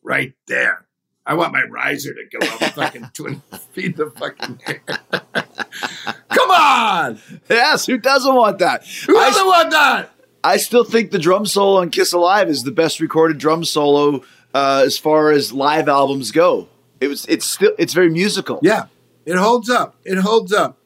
[0.02, 0.86] right there.
[1.26, 3.40] I want my riser to go up fucking 20
[3.72, 4.82] feet the fucking air.
[6.28, 7.18] Come on!
[7.48, 8.86] Yes, who doesn't want that?
[9.06, 10.10] Who I, doesn't want that?
[10.42, 14.22] I still think the drum solo on Kiss Alive is the best recorded drum solo
[14.52, 16.68] uh, as far as live albums go.
[17.00, 18.60] It was it's still it's very musical.
[18.62, 18.84] Yeah,
[19.24, 19.96] it holds up.
[20.04, 20.78] It holds up.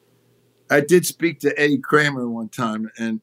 [0.71, 3.21] I did speak to Eddie Kramer one time, and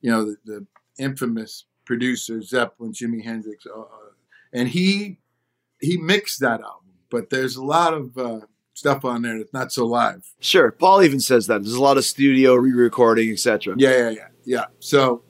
[0.00, 0.66] you know the, the
[0.98, 3.86] infamous producer Zeppelin, Jimi Hendrix, uh, uh,
[4.52, 5.19] and he
[5.80, 6.76] he mixed that album.
[7.10, 8.40] But there's a lot of uh,
[8.74, 10.24] stuff on there that's not so live.
[10.40, 10.70] Sure.
[10.70, 11.62] Paul even says that.
[11.62, 13.74] There's a lot of studio re-recording, etc.
[13.76, 14.64] Yeah, yeah, yeah, yeah.
[14.78, 15.22] So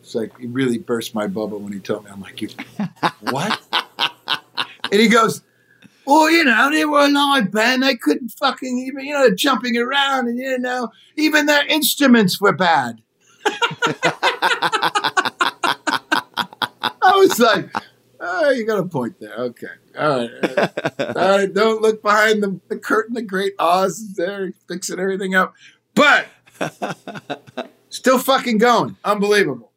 [0.00, 2.10] it's like he really burst my bubble when he told me.
[2.10, 2.48] I'm like, you,
[3.20, 3.60] what?
[4.90, 5.42] and he goes,
[6.06, 7.82] well, you know, they were a live band.
[7.82, 12.54] They couldn't fucking even, you know, jumping around, and you know, even their instruments were
[12.54, 13.02] bad.
[17.02, 17.70] I was like,
[18.30, 19.34] oh, you got a point there.
[19.34, 19.66] Okay.
[19.98, 21.16] All right.
[21.16, 21.52] All right.
[21.52, 23.14] Don't look behind the, the curtain.
[23.14, 25.54] The great Oz is there fixing everything up.
[25.94, 26.26] But
[27.88, 28.96] still fucking going.
[29.04, 29.72] Unbelievable.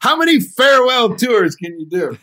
[0.00, 2.18] How many farewell tours can you do?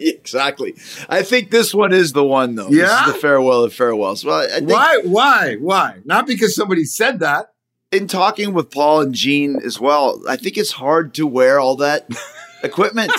[0.00, 0.74] exactly.
[1.08, 2.70] I think this one is the one, though.
[2.70, 2.84] Yeah?
[2.86, 4.24] This is the farewell of farewells.
[4.24, 5.00] Well, I think Why?
[5.04, 5.56] Why?
[5.60, 5.98] Why?
[6.06, 7.52] Not because somebody said that.
[7.92, 11.76] in talking with Paul and Gene as well, I think it's hard to wear all
[11.76, 12.08] that
[12.62, 13.12] equipment,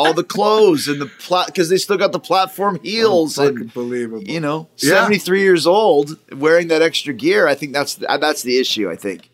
[0.00, 4.22] all the clothes and the plat because they still got the platform heels and Unbelievable.
[4.24, 4.94] you know, Yeah.
[4.94, 7.46] 73 years old wearing that extra gear.
[7.46, 8.90] I think that's the, that's the issue.
[8.90, 9.28] I think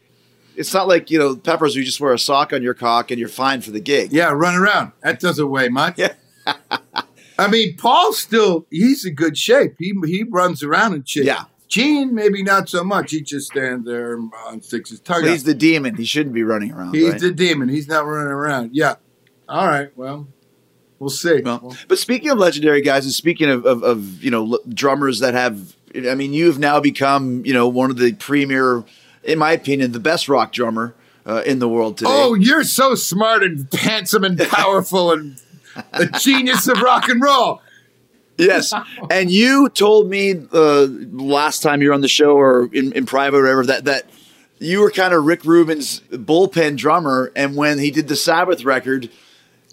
[0.57, 1.76] it's not like you know peppers.
[1.76, 4.12] You just wear a sock on your cock and you're fine for the gig.
[4.12, 4.92] Yeah, run around.
[5.02, 5.98] That doesn't weigh much.
[5.98, 6.14] Yeah.
[7.38, 9.74] I mean, Paul's still, he's in good shape.
[9.79, 11.26] He, he runs around and shit.
[11.26, 11.44] Yeah.
[11.68, 13.11] Gene, maybe not so much.
[13.11, 15.29] He just stands there and uh, sticks his tongue out.
[15.29, 15.96] he's the demon.
[15.96, 16.94] He shouldn't be running around.
[16.94, 17.20] He's right?
[17.20, 17.68] the demon.
[17.68, 18.70] He's not running around.
[18.72, 18.94] Yeah.
[19.48, 19.94] All right.
[19.96, 20.29] Well,
[20.98, 21.40] we'll see.
[21.42, 25.20] Well, but speaking of legendary guys, and speaking of, of, of you know l- drummers
[25.20, 28.85] that have, I mean, you have now become you know one of the premier,
[29.24, 30.94] in my opinion, the best rock drummer
[31.26, 32.11] uh, in the world today.
[32.12, 35.40] oh, you're so smart and handsome and powerful and
[35.92, 37.61] a genius of rock and roll.
[38.38, 38.72] yes,
[39.11, 43.06] and you told me uh, last time you were on the show or in, in
[43.06, 44.06] private or whatever that that
[44.59, 49.11] you were kind of Rick Rubin's bullpen drummer, and when he did the Sabbath record,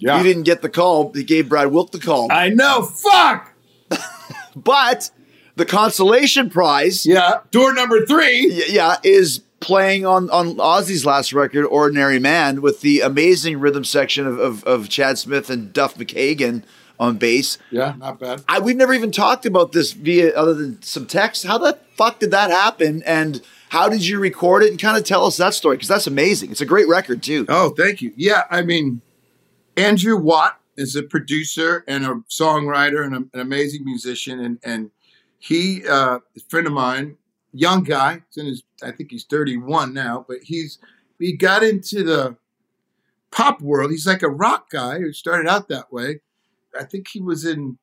[0.03, 0.17] Yeah.
[0.17, 1.11] you didn't get the call.
[1.13, 2.83] He gave Brad Wilk the call, I know.
[2.83, 3.53] Fuck.
[4.55, 5.09] but
[5.55, 7.05] the consolation prize.
[7.05, 7.39] Yeah.
[7.51, 8.49] Door number three.
[8.49, 13.83] Y- yeah, is playing on on Ozzy's last record, "Ordinary Man," with the amazing rhythm
[13.83, 16.63] section of of, of Chad Smith and Duff McKagan
[16.99, 17.57] on bass.
[17.71, 17.95] Yeah.
[17.97, 18.43] Not bad.
[18.47, 21.45] I we've never even talked about this via other than some text.
[21.45, 23.03] How the fuck did that happen?
[23.03, 24.69] And how did you record it?
[24.69, 26.51] And kind of tell us that story because that's amazing.
[26.51, 27.45] It's a great record too.
[27.49, 28.13] Oh, thank you.
[28.15, 29.01] Yeah, I mean,
[29.77, 34.91] Andrew Watt is a producer and a songwriter and a- an amazing musician, and and
[35.39, 37.17] he, uh, a friend of mine,
[37.51, 40.79] young guy, he's in his, I think he's thirty one now, but he's
[41.19, 42.37] he got into the
[43.31, 43.91] pop world.
[43.91, 46.21] He's like a rock guy who started out that way.
[46.79, 47.77] I think he was in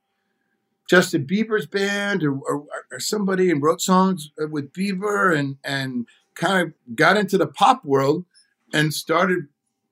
[0.88, 6.68] Justin Bieber's band or, or, or somebody and wrote songs with Bieber and and kind
[6.68, 8.24] of got into the pop world
[8.72, 9.48] and started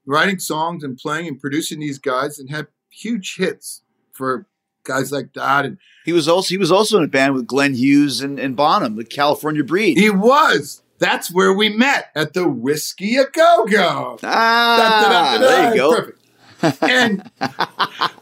[0.09, 4.47] writing songs and playing and producing these guys and had huge hits for
[4.83, 5.65] guys like that.
[5.67, 8.57] And He was also he was also in a band with Glenn Hughes and, and
[8.57, 9.99] Bonham, the California Breed.
[9.99, 10.83] he was.
[10.99, 14.19] That's where we met at the Whisky a Go Go.
[14.25, 15.95] ah, there you go.
[15.95, 16.83] Perfect.
[16.83, 17.31] And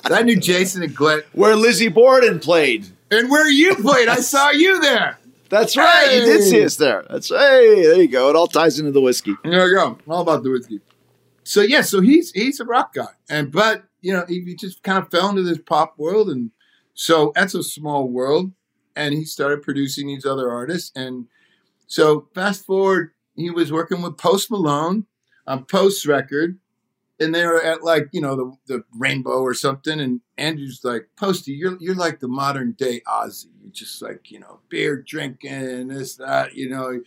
[0.05, 1.22] I knew Jason and Glenn.
[1.33, 2.87] Where Lizzie Borden played.
[3.11, 5.18] And where you played, I saw you there.
[5.49, 6.11] That's right.
[6.16, 7.07] You did see us there.
[7.09, 8.29] That's hey, there you go.
[8.29, 9.35] It all ties into the whiskey.
[9.44, 9.96] There you go.
[10.09, 10.81] All about the whiskey.
[11.46, 14.82] So yeah, so he's he's a rock guy, and but you know he, he just
[14.82, 16.50] kind of fell into this pop world, and
[16.92, 18.50] so that's a small world.
[18.96, 21.26] And he started producing these other artists, and
[21.87, 25.06] so fast forward, he was working with Post Malone
[25.46, 26.59] on Post's record,
[27.20, 31.11] and they were at like you know the the Rainbow or something, and Andrew's like
[31.16, 33.50] Posty, you're you're like the modern day Ozzy.
[33.62, 37.02] You're just like you know beer drinking and this that you know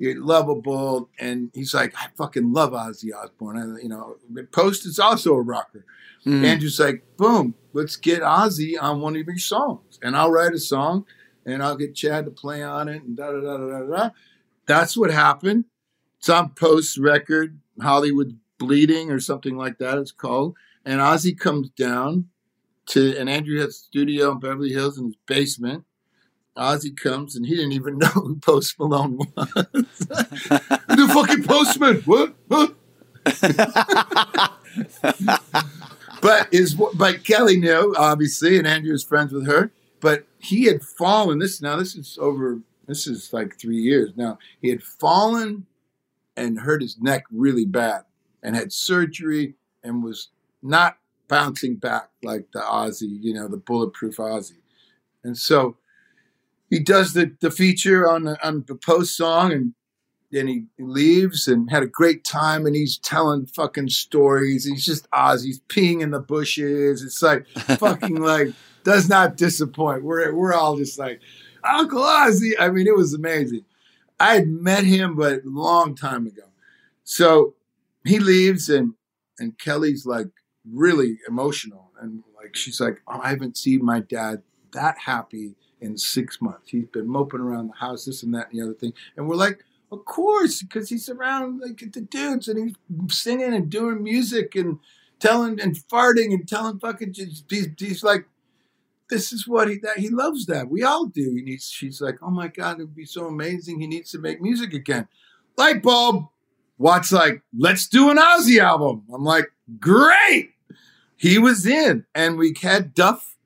[0.00, 1.10] you're lovable.
[1.18, 3.58] And he's like, I fucking love Ozzy Osbourne.
[3.58, 4.16] I, you know,
[4.50, 5.84] Post is also a rocker.
[6.24, 6.44] Mm.
[6.44, 9.98] Andrew's like, boom, let's get Ozzy on one of your songs.
[10.02, 11.04] And I'll write a song
[11.44, 14.10] and I'll get Chad to play on it and da da da da da da.
[14.66, 15.66] That's what happened.
[16.18, 20.56] It's on Post's record, Hollywood Bleeding or something like that, it's called.
[20.86, 22.28] And Ozzy comes down
[22.86, 25.84] to, and Andrew has a studio in Beverly Hills in his basement.
[26.60, 29.46] Ozzy comes and he didn't even know who Post Malone was.
[29.56, 32.02] the fucking postman.
[32.02, 32.34] What?
[32.48, 32.74] What?
[36.22, 39.72] but his but Kelly knew obviously, and Andrew was friends with her.
[40.00, 41.38] But he had fallen.
[41.38, 42.60] This now this is over.
[42.86, 44.38] This is like three years now.
[44.60, 45.66] He had fallen
[46.36, 48.04] and hurt his neck really bad,
[48.42, 50.28] and had surgery, and was
[50.62, 50.96] not
[51.28, 54.58] bouncing back like the Ozzy, you know, the bulletproof Ozzy.
[55.22, 55.76] And so
[56.70, 59.74] he does the, the feature on the, on the post song and
[60.30, 64.64] then he leaves and had a great time and he's telling fucking stories.
[64.64, 65.46] He's just Ozzy.
[65.46, 67.02] He's peeing in the bushes.
[67.02, 67.46] It's like
[67.78, 68.52] fucking like
[68.84, 70.04] does not disappoint.
[70.04, 71.20] We're we're all just like,
[71.64, 72.52] Uncle Ozzy.
[72.58, 73.64] I mean, it was amazing.
[74.18, 76.44] I had met him, but a long time ago.
[77.04, 77.54] So
[78.04, 78.94] he leaves, and
[79.38, 80.28] and Kelly's like
[80.70, 84.42] really emotional, and like she's like, oh, I haven't seen my dad
[84.72, 86.70] that happy in six months.
[86.70, 89.36] He's been moping around the house, this and that and the other thing, and we're
[89.36, 94.54] like, of course, because he's around like the dudes, and he's singing and doing music
[94.54, 94.78] and
[95.18, 97.14] telling and farting and telling fucking.
[97.14, 97.44] He's,
[97.78, 98.26] he's like
[99.10, 100.70] this is what he that he loves that.
[100.70, 101.36] We all do.
[101.36, 103.80] And he's, she's like, oh my God, it would be so amazing.
[103.80, 105.08] He needs to make music again.
[105.58, 106.28] Light bulb.
[106.78, 109.02] Watt's like, let's do an Ozzy album.
[109.12, 110.54] I'm like, great.
[111.16, 112.06] He was in.
[112.14, 113.36] And we had Duff,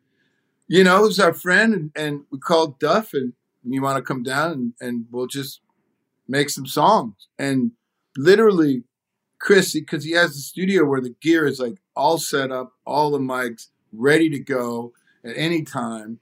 [0.66, 3.32] you know, who's our friend, and, and we called Duff and
[3.64, 5.60] you want to come down and, and we'll just
[6.28, 7.28] make some songs.
[7.38, 7.72] And
[8.16, 8.84] literally,
[9.38, 13.10] Chris, because he has a studio where the gear is like all set up, all
[13.10, 14.92] the mics ready to go
[15.24, 16.20] at any time.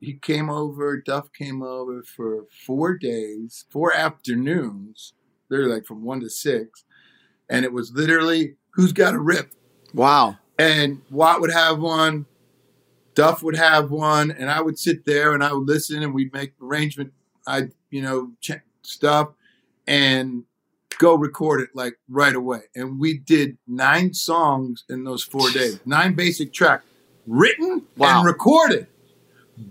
[0.00, 5.14] He came over, Duff came over for four days, four afternoons.
[5.48, 6.84] They're like from one to six.
[7.48, 9.52] And it was literally who's got a rip.
[9.94, 10.36] Wow.
[10.58, 12.26] And Watt would have one,
[13.16, 16.32] Duff would have one, and I would sit there and I would listen and we'd
[16.32, 17.12] make arrangement,
[17.46, 19.30] I you know, check stuff
[19.86, 20.44] and
[20.98, 22.60] go record it like right away.
[22.74, 26.84] And we did nine songs in those four days, nine basic tracks
[27.26, 28.18] written wow.
[28.18, 28.86] and recorded.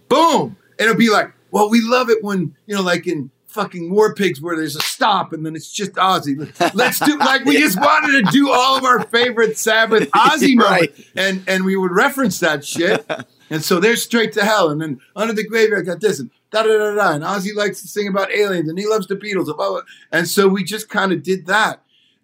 [0.09, 0.57] Boom.
[0.79, 4.13] And it'll be like, well, we love it when, you know, like in fucking War
[4.13, 6.35] Pigs where there's a stop and then it's just Ozzy.
[6.73, 10.93] Let's do like we just wanted to do all of our favorite Sabbath Ozzy right.
[11.15, 13.05] and and we would reference that shit.
[13.49, 14.69] And so they're straight to hell.
[14.69, 17.11] And then under the graveyard got this and da da da da.
[17.13, 19.45] And Ozzy likes to sing about aliens and he loves the Beatles.
[19.45, 19.81] Blah, blah.
[20.11, 21.81] And so we just kind of did that.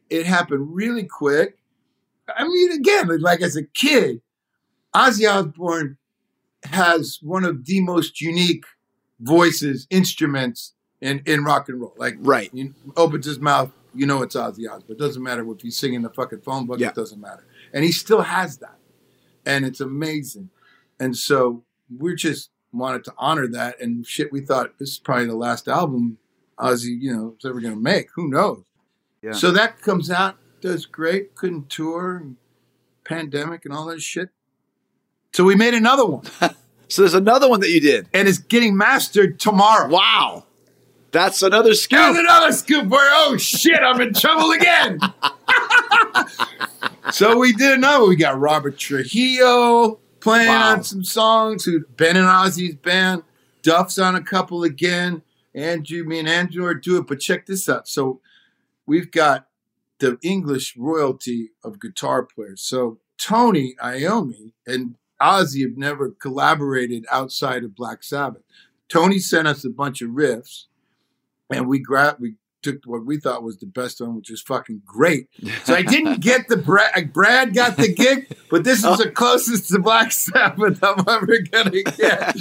[0.10, 1.58] It happened really quick.
[2.36, 4.22] I mean, again, like as a kid,
[4.96, 5.98] Ozzy Osbourne
[6.64, 8.66] has one of the most unique
[9.20, 11.94] voices, instruments in, in rock and roll.
[11.98, 12.50] Like, right.
[12.54, 14.96] You opens his mouth, you know it's Ozzy Osbourne.
[14.96, 16.90] It doesn't matter if he's singing the fucking phone book, yeah.
[16.90, 17.46] it doesn't matter.
[17.74, 18.78] And he still has that.
[19.46, 20.50] And it's amazing.
[21.02, 21.64] And so
[21.98, 23.82] we just wanted to honor that.
[23.82, 26.20] And shit, we thought this is probably the last album
[26.60, 28.10] Ozzy, you know, is ever going to make.
[28.14, 28.62] Who knows?
[29.24, 29.32] Yeah.
[29.32, 32.24] So that comes out, does great, couldn't tour,
[33.04, 34.30] pandemic and all that shit.
[35.34, 36.24] So we made another one.
[36.88, 38.08] so there's another one that you did.
[38.14, 39.90] And it's getting mastered tomorrow.
[39.90, 40.46] Wow.
[41.10, 41.98] That's another scoop.
[41.98, 45.00] That's another scoop where, oh shit, I'm in trouble again.
[47.12, 48.06] so we did another.
[48.06, 50.74] We got Robert Trujillo playing wow.
[50.74, 53.24] on some songs, who Ben and Ozzy's band.
[53.62, 55.22] Duff's on a couple again.
[55.54, 57.88] Andrew, me and Andrew are doing, it, but check this out.
[57.88, 58.22] So
[58.86, 59.48] we've got
[60.00, 62.62] the English royalty of guitar players.
[62.62, 68.42] So Tony Iommi and Ozzy have never collaborated outside of Black Sabbath.
[68.90, 70.66] Tony sent us a bunch of riffs,
[71.50, 74.82] and we grabbed we took what we thought was the best one, which is fucking
[74.86, 75.28] great.
[75.64, 77.14] So I didn't get the Brad.
[77.14, 78.96] Brad got the gig, but this is oh.
[78.96, 82.38] the closest to Black Sabbath I'm ever gonna get.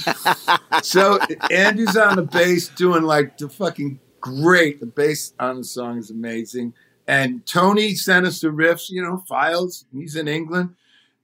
[0.84, 1.18] so
[1.50, 4.80] Andrew's on the bass doing like the fucking great.
[4.80, 6.74] The bass on the song is amazing.
[7.06, 9.84] And Tony sent us the riffs, you know, files.
[9.92, 10.76] He's in England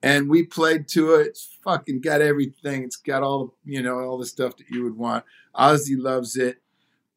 [0.03, 1.29] and we played to it.
[1.29, 2.85] It's fucking got everything.
[2.85, 5.25] It's got all the, you know, all the stuff that you would want.
[5.55, 6.59] Ozzy loves it,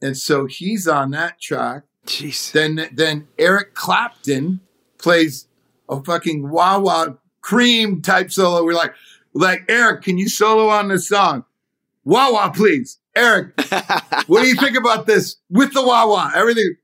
[0.01, 1.83] and so he's on that track.
[2.05, 2.51] Jeez.
[2.51, 4.61] Then then Eric Clapton
[4.97, 5.47] plays
[5.87, 7.07] a fucking wah wah
[7.41, 8.63] cream type solo.
[8.63, 8.93] We're like,
[9.33, 11.45] like Eric, can you solo on this song?
[12.03, 12.99] Wah wah, please.
[13.15, 13.59] Eric,
[14.27, 16.31] what do you think about this with the wah wah?
[16.33, 16.75] Everything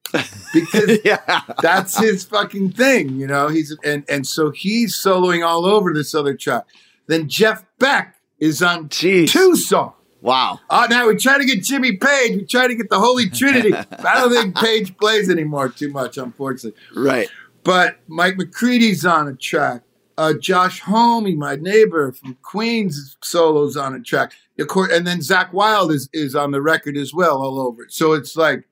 [0.54, 1.42] because yeah.
[1.62, 3.48] that's his fucking thing, you know.
[3.48, 6.66] He's and and so he's soloing all over this other track.
[7.08, 9.30] Then Jeff Beck is on Jeez.
[9.30, 9.95] two songs.
[10.26, 10.60] Wow.
[10.72, 12.36] Uh, now we try to get Jimmy Page.
[12.36, 13.74] We try to get the Holy Trinity.
[14.00, 16.82] I don't think Page plays anymore too much, unfortunately.
[16.96, 17.30] Right.
[17.64, 19.84] But Mike McCready's on a track.
[20.18, 24.34] Uh, Josh Homme, my neighbor from Queens, solos on a track.
[24.58, 27.92] And then Zakk Wylde is, is on the record as well, all over it.
[27.92, 28.64] So it's like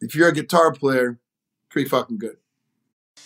[0.00, 1.20] if you're a guitar player,
[1.70, 2.38] pretty fucking good.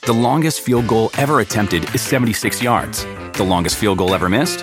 [0.02, 3.04] The longest field goal ever attempted is 76 yards.
[3.34, 4.62] The longest field goal ever missed?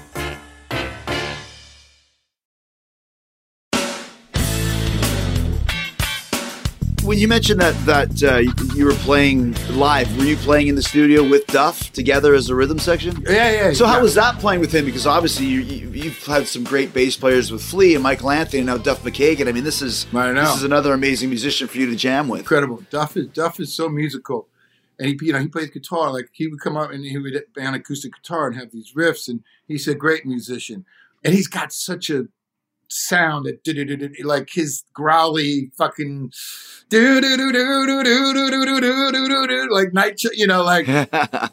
[7.11, 8.37] When you mentioned that that uh,
[8.73, 12.55] you were playing live, were you playing in the studio with Duff together as a
[12.55, 13.21] rhythm section?
[13.27, 13.73] Yeah, yeah.
[13.73, 13.91] So yeah.
[13.91, 14.85] how was that playing with him?
[14.85, 18.59] Because obviously you, you, have had some great bass players with Flea and Michael Anthony,
[18.59, 19.49] and now Duff McKagan.
[19.49, 22.39] I mean, this is this is another amazing musician for you to jam with.
[22.39, 22.81] incredible.
[22.89, 24.47] Duff is Duff is so musical,
[24.97, 26.13] and he you know he plays guitar.
[26.13, 28.93] Like he would come up and he would play on acoustic guitar and have these
[28.93, 30.85] riffs, and he's a great musician,
[31.25, 32.27] and he's got such a
[32.91, 36.31] sound that like his growly fucking
[36.89, 40.63] do do do do do do do do do do do like night you know
[40.63, 40.85] like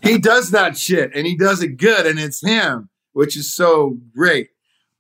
[0.03, 3.99] he does that shit and he does it good and it's him which is so
[4.15, 4.49] great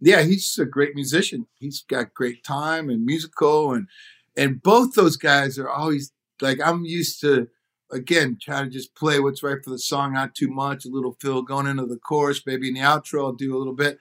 [0.00, 3.88] yeah he's a great musician he's got great time and musical and
[4.36, 7.48] and both those guys are always like i'm used to
[7.90, 11.16] again trying to just play what's right for the song not too much a little
[11.20, 13.98] fill going into the chorus maybe in the outro i'll do a little bit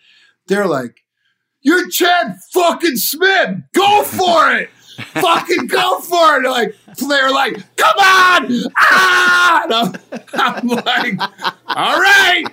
[0.47, 1.03] they're like
[1.67, 3.57] you're Chad fucking Smith.
[3.73, 4.69] Go for it.
[5.15, 6.49] fucking go for it.
[6.49, 8.71] Like, they're like, come on.
[8.77, 9.63] Ah!
[9.65, 9.93] And I'm,
[10.33, 11.19] I'm like,
[11.67, 12.45] all right.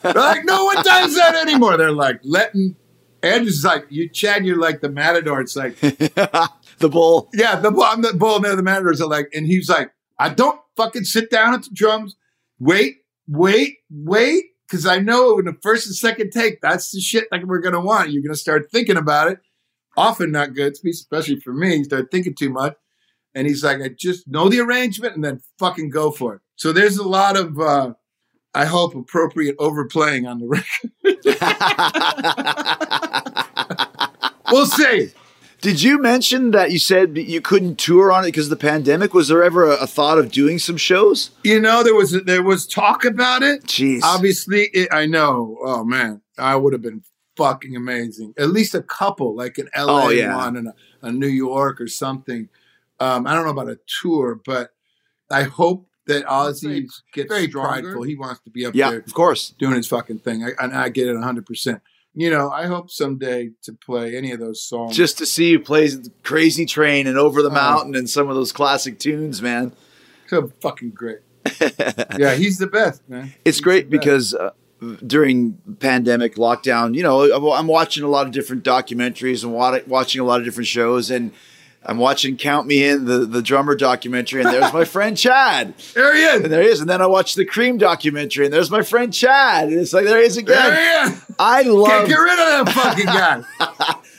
[0.00, 1.76] They're like, no one does that anymore.
[1.76, 2.76] They're like, letting,
[3.22, 5.42] Andrew's like, you, Chad, you're like the matador.
[5.42, 7.28] It's like, the bull.
[7.34, 10.30] yeah, the bull, I'm the bull, and the matadors are like, and he's like, I
[10.30, 12.16] don't fucking sit down at the drums.
[12.58, 14.44] Wait, wait, wait.
[14.70, 17.80] Cause I know in the first and second take, that's the shit like we're gonna
[17.80, 18.10] want.
[18.10, 19.40] You're gonna start thinking about it.
[19.96, 21.76] Often not good, especially for me.
[21.76, 22.76] You start thinking too much.
[23.34, 26.40] And he's like, I just know the arrangement and then fucking go for it.
[26.54, 27.94] So there's a lot of uh
[28.54, 30.90] I hope appropriate overplaying on the record.
[34.52, 35.10] we'll see.
[35.60, 39.12] Did you mention that you said you couldn't tour on it because of the pandemic?
[39.12, 41.30] Was there ever a, a thought of doing some shows?
[41.44, 43.64] You know, there was there was talk about it.
[43.64, 44.00] Jeez.
[44.02, 45.58] Obviously, it, I know.
[45.62, 47.02] Oh man, I would have been
[47.36, 48.34] fucking amazing.
[48.38, 50.36] At least a couple, like an LA Oh, yeah.
[50.36, 52.48] one and a, a New York or something.
[52.98, 54.70] Um, I don't know about a tour, but
[55.30, 58.02] I hope that Ozzy gets very prideful.
[58.02, 59.54] He wants to be up yeah, there of course.
[59.58, 61.80] doing his fucking thing, I, and I get it hundred percent.
[62.14, 64.96] You know, I hope someday to play any of those songs.
[64.96, 65.88] Just to see you play
[66.24, 67.54] Crazy Train and Over the Oh.
[67.54, 69.72] Mountain and some of those classic tunes, man.
[70.26, 71.18] so fucking great.
[72.18, 73.32] yeah, he's the best, man.
[73.44, 74.50] It's He's great because uh,
[75.06, 80.20] during pandemic lockdown, you know, I'm- watching a lot of different documentaries and wa- watching
[80.20, 81.32] a lot of different shows, and
[81.84, 86.14] I'm watching Count Me In, the the drummer documentary, and there's my friend Chad, there
[86.14, 86.42] he is.
[86.42, 89.12] and there he is, and then I watched the Cream documentary, and there's my friend
[89.14, 90.56] Chad, and it's like there he is again.
[90.56, 91.24] There he is.
[91.38, 93.42] I Can't love get rid of that fucking guy.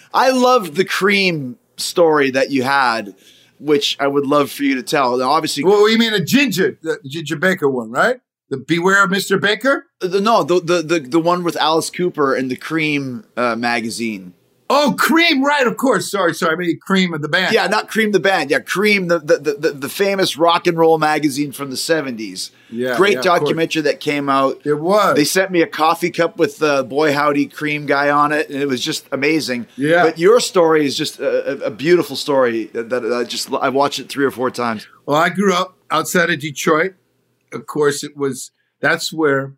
[0.13, 3.15] I loved the Cream story that you had,
[3.59, 5.17] which I would love for you to tell.
[5.17, 8.19] Now, obviously, Well, you mean a ginger, the Ginger Baker one, right?
[8.49, 9.39] The Beware of Mr.
[9.39, 9.85] Baker?
[9.99, 14.33] the, no, the, the the the one with Alice Cooper and the Cream uh, magazine.
[14.73, 16.09] Oh, Cream, right, of course.
[16.09, 16.53] Sorry, sorry.
[16.53, 17.53] I mean Cream of the band.
[17.53, 18.49] Yeah, not Cream the band.
[18.49, 22.51] Yeah, Cream the the, the, the, famous rock and roll magazine from the seventies.
[22.69, 24.65] Yeah, great yeah, documentary that came out.
[24.65, 25.15] It was.
[25.15, 28.61] They sent me a coffee cup with the Boy Howdy Cream guy on it, and
[28.61, 29.67] it was just amazing.
[29.75, 30.03] Yeah.
[30.03, 33.99] but your story is just a, a- beautiful story that, that I just I watched
[33.99, 34.87] it three or four times.
[35.05, 36.93] Well, I grew up outside of Detroit.
[37.51, 39.55] Of course, it was, that's where,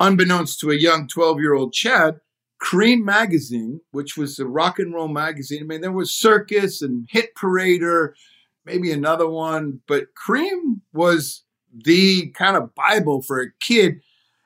[0.00, 2.20] unbeknownst to a young 12 year old Chad,
[2.58, 5.62] Cream Magazine, which was a rock and roll magazine.
[5.62, 8.12] I mean, there was Circus and Hit Parader,
[8.64, 14.00] maybe another one, but Cream was the kind of Bible for a kid,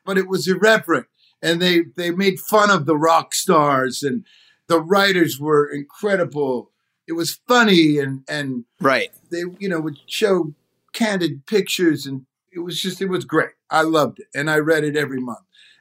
[0.05, 1.07] but it was irreverent.
[1.41, 4.25] And they, they made fun of the rock stars and
[4.67, 6.71] the writers were incredible.
[7.07, 9.11] It was funny and, and Right.
[9.31, 10.53] they you know would show
[10.93, 14.83] candid pictures and it was just it was great i loved it and i read
[14.83, 15.39] it every month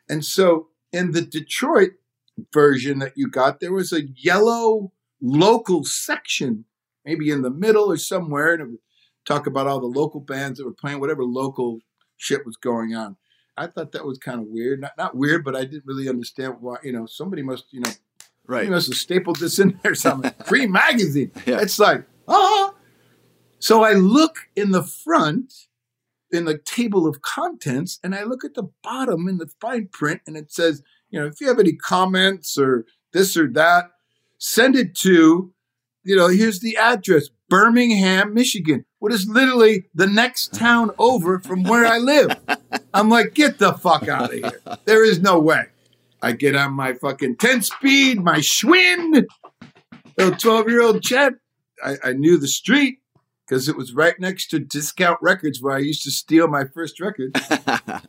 [0.09, 1.91] and so in the detroit
[2.53, 6.65] version that you got there was a yellow local section
[7.05, 8.79] maybe in the middle or somewhere and it would
[9.27, 11.79] talk about all the local bands that were playing whatever local
[12.17, 13.17] shit was going on
[13.57, 16.57] i thought that was kind of weird not, not weird but i didn't really understand
[16.61, 17.91] why you know somebody must you know
[18.47, 18.69] Right.
[18.69, 20.33] must have stapled this in there or something.
[20.47, 21.31] Free magazine.
[21.47, 21.61] Yeah.
[21.61, 22.75] It's like, ah.
[23.61, 25.55] So I look in the front
[26.33, 30.23] in the table of contents and I look at the bottom in the fine print
[30.27, 33.91] and it says, you know, if you have any comments or this or that,
[34.39, 35.53] send it to,
[36.03, 38.87] you know, here's the address, Birmingham, Michigan.
[38.99, 42.35] What is literally the next town over from where I live.
[42.95, 44.61] I'm like, get the fuck out of here.
[44.87, 45.65] There is no way.
[46.23, 49.27] I get on my fucking 10 speed, my Schwinn.
[50.17, 51.35] Little 12 year old Chet.
[51.85, 52.99] I, I knew the street
[53.47, 57.01] because it was right next to Discount Records where I used to steal my first
[57.01, 57.33] record.
[57.37, 58.01] I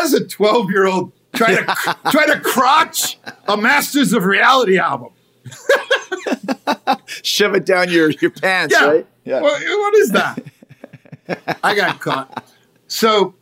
[0.00, 3.18] was a 12 year old trying to trying to crotch
[3.48, 5.10] a Masters of Reality album.
[7.06, 8.86] Shove it down your your pants, Yeah.
[8.86, 9.06] right?
[9.24, 9.40] Yeah.
[9.40, 10.38] What, what is that?
[11.62, 12.44] I got caught.
[12.86, 13.34] So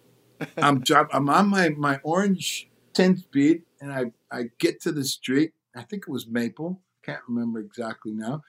[0.56, 0.82] I'm
[1.12, 5.52] I'm on my my orange 10 speed and I I get to the street.
[5.74, 6.80] I think it was Maple.
[7.02, 8.42] Can't remember exactly now.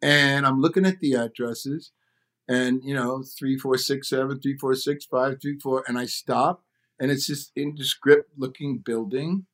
[0.00, 1.92] And I'm looking at the addresses
[2.48, 6.06] and you know, three, four, six, seven, three, four, six, five, three, four, and I
[6.06, 6.64] stop
[7.02, 9.44] and it's this indescript looking building.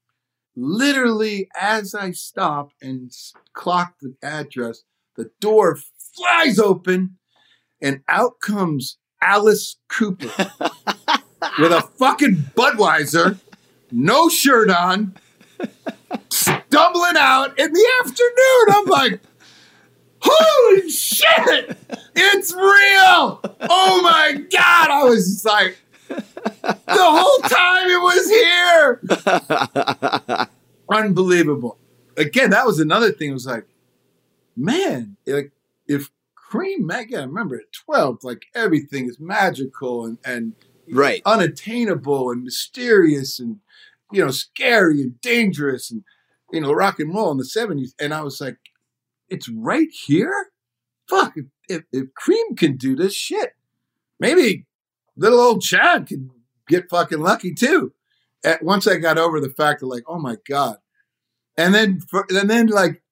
[0.55, 3.11] Literally, as I stop and
[3.55, 4.83] clock the address,
[5.17, 5.79] the door
[6.15, 7.17] flies open
[7.81, 10.27] and out comes Alice Cooper
[11.59, 13.39] with a fucking Budweiser,
[13.91, 15.17] no shirt on,
[16.29, 18.67] stumbling out in the afternoon.
[18.69, 19.21] I'm like,
[20.21, 21.79] holy shit,
[22.15, 23.41] it's real.
[23.71, 24.91] Oh my God.
[24.91, 25.79] I was just like,
[26.09, 28.29] the whole time it was
[30.31, 30.49] here.
[30.91, 31.79] Unbelievable.
[32.17, 33.31] Again, that was another thing.
[33.31, 33.67] It was like,
[34.57, 35.53] man, like
[35.87, 40.55] if Cream Mega, I remember at 12, like everything is magical and, and
[40.91, 41.21] Right.
[41.27, 43.59] unattainable and mysterious and
[44.11, 46.03] you know scary and dangerous and
[46.51, 48.57] you know rock and roll in the 70s and i was like
[49.29, 50.47] it's right here
[51.11, 53.53] fuck if, if, if cream can do this shit
[54.19, 54.65] maybe
[55.19, 56.29] little old chad could
[56.69, 57.93] get fucking lucky too
[58.45, 60.77] at, once i got over the fact of like oh my god
[61.57, 63.03] and then for, and then like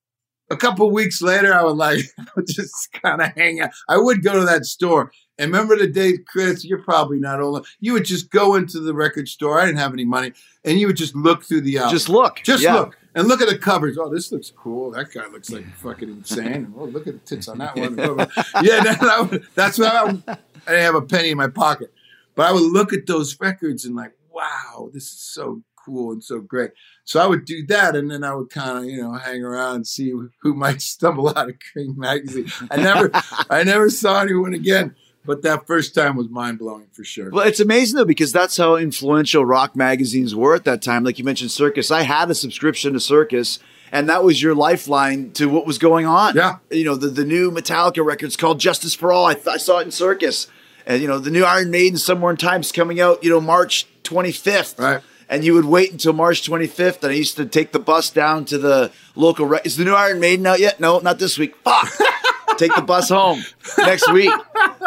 [0.51, 3.97] a couple weeks later i would like I would just kind of hang out i
[3.97, 7.57] would go to that store and remember the day, Chris, you're probably not old.
[7.57, 7.77] enough.
[7.79, 9.61] You would just go into the record store.
[9.61, 10.33] I didn't have any money.
[10.65, 11.93] And you would just look through the album.
[11.93, 12.41] Just look.
[12.43, 12.75] Just Yeah.
[12.75, 12.99] look.
[13.15, 13.99] And look at the covers.
[13.99, 14.93] Oh, this looks cool.
[14.93, 16.73] That guy looks like fucking insane.
[16.79, 17.97] Oh, look at the tits on that one.
[18.63, 21.93] yeah, that, that that's what I, I didn't have a penny in my pocket.
[22.37, 26.23] But I would look at those records and like, wow, this is so cool and
[26.23, 26.73] so great.
[27.05, 29.77] So I would do that, and then I would kind of, you know, hang around
[29.77, 30.13] and see
[30.43, 32.51] who might stumble out of Cream magazine.
[32.71, 33.11] I never,
[33.51, 37.31] I never saw anyone again, but that first time was mind blowing for sure.
[37.31, 41.05] Well, it's amazing though because that's how influential rock magazines were at that time.
[41.05, 41.91] Like you mentioned, Circus.
[41.91, 43.59] I had a subscription to Circus,
[43.93, 46.35] and that was your lifeline to what was going on.
[46.35, 46.57] Yeah.
[46.71, 49.27] you know the the new Metallica record's called Justice for All.
[49.27, 50.49] I, th- I saw it in Circus,
[50.87, 53.23] and you know the new Iron Maiden Somewhere in Time's coming out.
[53.23, 54.79] You know March twenty fifth.
[54.79, 55.03] Right.
[55.29, 58.45] And you would wait until March 25th, and I used to take the bus down
[58.45, 59.45] to the local.
[59.45, 60.79] Re- Is the new Iron Maiden out yet?
[60.79, 61.57] No, not this week.
[61.65, 61.91] Fuck.
[62.59, 63.43] take the bus home
[63.77, 64.31] next week.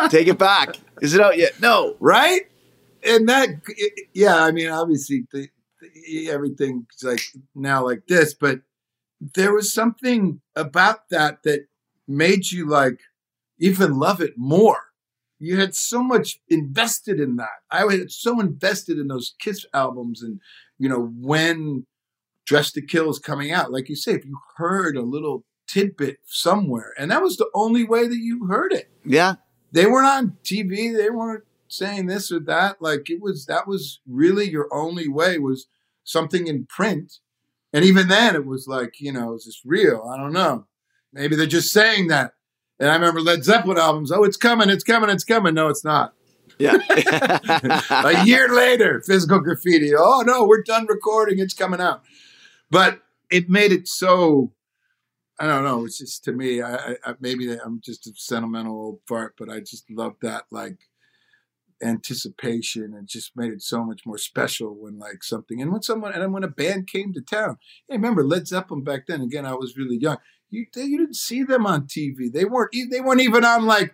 [0.07, 0.77] Take it back.
[1.01, 1.59] Is it out yet?
[1.59, 1.97] No.
[1.99, 2.43] right?
[3.05, 3.49] And that,
[4.13, 5.49] yeah, I mean, obviously, the,
[5.81, 7.19] the, everything's like
[7.53, 8.61] now like this, but
[9.19, 11.65] there was something about that that
[12.07, 12.99] made you like
[13.59, 14.83] even love it more.
[15.39, 17.59] You had so much invested in that.
[17.71, 20.39] I was so invested in those Kiss albums, and
[20.77, 21.85] you know when
[22.45, 26.17] Dressed to Kill is coming out, like you say, if you heard a little tidbit
[26.25, 29.35] somewhere, and that was the only way that you heard it Yeah.
[29.71, 30.95] they weren't on TV.
[30.95, 32.81] They weren't saying this or that.
[32.81, 35.67] Like it was that was really your only way was
[36.03, 37.19] something in print.
[37.71, 40.09] And even then it was like, you know, is this real?
[40.11, 40.65] I don't know.
[41.13, 42.33] Maybe they're just saying that.
[42.79, 45.53] And I remember Led Zeppelin albums, oh, it's coming, it's coming, it's coming.
[45.53, 46.13] No, it's not.
[46.57, 46.77] Yeah.
[47.89, 49.91] a year later, physical graffiti.
[49.97, 51.39] Oh no, we're done recording.
[51.39, 52.03] It's coming out.
[52.69, 53.01] But
[53.31, 54.53] it made it so.
[55.39, 55.85] I don't know.
[55.85, 56.61] It's just to me.
[56.61, 60.79] I, I maybe I'm just a sentimental old fart, but I just love that like
[61.81, 66.11] anticipation and just made it so much more special when like something and when someone
[66.11, 67.57] and when a band came to town.
[67.87, 69.21] Hey, remember Led Zeppelin back then?
[69.21, 70.17] Again, I was really young.
[70.49, 72.31] You they, you didn't see them on TV.
[72.31, 72.71] They weren't.
[72.89, 73.93] They weren't even on like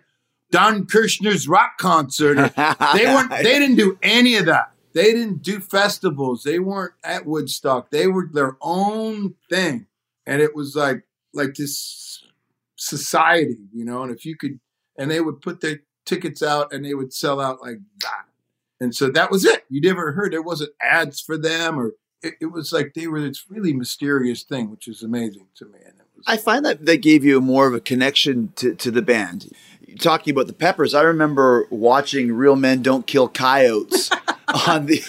[0.50, 2.52] Don Kirshner's rock concert.
[2.94, 4.72] They weren't they didn't do any of that.
[4.94, 6.42] They didn't do festivals.
[6.42, 7.90] They weren't at woodstock.
[7.90, 9.86] They were their own thing.
[10.26, 11.04] And it was like
[11.34, 12.24] like this
[12.76, 14.02] society you know?
[14.02, 14.60] And if you could
[14.98, 18.24] and they would put their tickets out and they would sell out like that.
[18.80, 19.64] And so that was it.
[19.68, 21.92] You never heard there wasn't ads for them or
[22.22, 25.78] it, it was like they were this really mysterious thing which is amazing to me.
[25.84, 25.95] and
[26.26, 29.50] I find that they gave you more of a connection to, to the band.
[29.98, 34.10] Talking about the Peppers, I remember watching Real Men Don't Kill Coyotes
[34.68, 35.02] on the.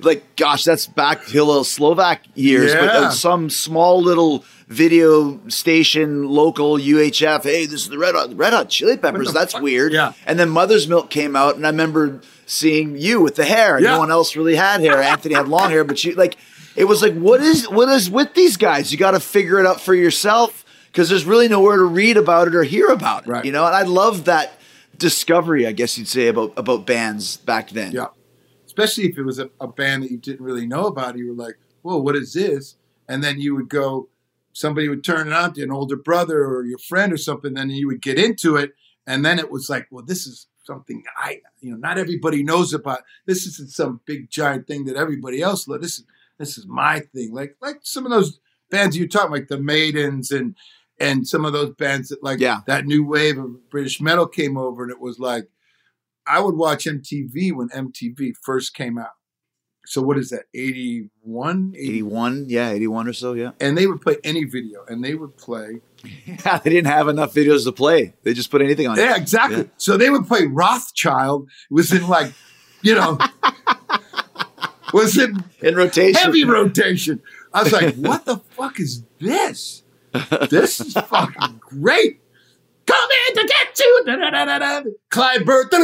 [0.00, 2.90] Like, gosh, that's back to Hillel Slovak years, but Yeah.
[3.06, 7.44] uh, some small little video station, local UHF.
[7.44, 9.32] Hey, this is the Red Hot, Red Hot Chili Peppers.
[9.32, 9.62] That's fuck?
[9.62, 9.92] weird.
[9.92, 10.12] Yeah.
[10.26, 13.76] And then Mother's Milk came out, and I remember seeing you with the hair.
[13.76, 13.92] and Yeah.
[13.92, 15.00] No one else really had hair.
[15.00, 16.36] Anthony had long hair, but you like
[16.76, 18.92] it was like, what is what is with these guys?
[18.92, 22.48] You got to figure it out for yourself because there's really nowhere to read about
[22.48, 23.30] it or hear about it.
[23.30, 23.44] Right.
[23.44, 24.52] You know, and I love that
[24.96, 27.92] discovery, I guess you'd say about about bands back then.
[27.92, 28.08] Yeah.
[28.66, 31.16] Especially if it was a, a band that you didn't really know about.
[31.16, 32.76] You were like, whoa, what is this?
[33.08, 34.08] And then you would go,
[34.52, 37.70] somebody would turn it on to an older brother or your friend or something, then
[37.70, 38.74] you would get into it.
[39.06, 42.72] And then it was like, well, this is something I, you know, not everybody knows
[42.72, 43.00] about.
[43.26, 45.82] This isn't some big giant thing that everybody else loves.
[45.82, 46.04] This is
[46.40, 47.32] this is my thing.
[47.32, 50.56] Like like some of those bands you talk like the Maidens and
[50.98, 52.60] and some of those bands that like Yeah.
[52.66, 55.44] that new wave of British metal came over, and it was like
[56.26, 59.10] I would watch MTV when MTV first came out.
[59.86, 60.44] So what is that?
[60.54, 61.74] 81?
[61.76, 63.52] 81, yeah, 81 or so, yeah.
[63.60, 65.80] And they would play any video, and they would play.
[66.26, 68.14] Yeah, they didn't have enough videos to play.
[68.22, 68.96] They just put anything on.
[68.98, 69.62] Yeah, exactly.
[69.62, 69.68] Yeah.
[69.78, 71.44] So they would play Wrathchild.
[71.70, 72.32] It was in like,
[72.82, 73.18] you know,
[74.92, 76.20] was in, in rotation.
[76.20, 77.22] Heavy rotation.
[77.52, 79.82] I was like, what the fuck is this?
[80.48, 82.20] This is fucking great.
[82.86, 84.02] Come in to get you.
[84.06, 84.90] Da-da-da-da-da.
[85.10, 85.68] Clyde Bird.
[85.72, 85.78] I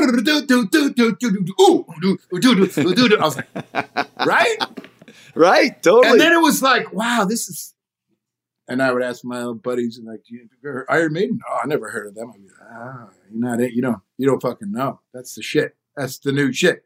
[3.22, 3.48] was like,
[4.26, 4.56] right?
[5.34, 6.12] Right, totally.
[6.12, 7.74] And then it was like, wow, this is.
[8.68, 11.38] And I would ask my old buddies and like, do you ever Iron Maiden?
[11.48, 12.32] Oh, I never heard of them.
[12.34, 13.72] I'd be like, ah, you're not it.
[13.74, 15.00] You don't, you don't fucking know.
[15.14, 15.76] That's the shit.
[15.96, 16.85] That's the new shit.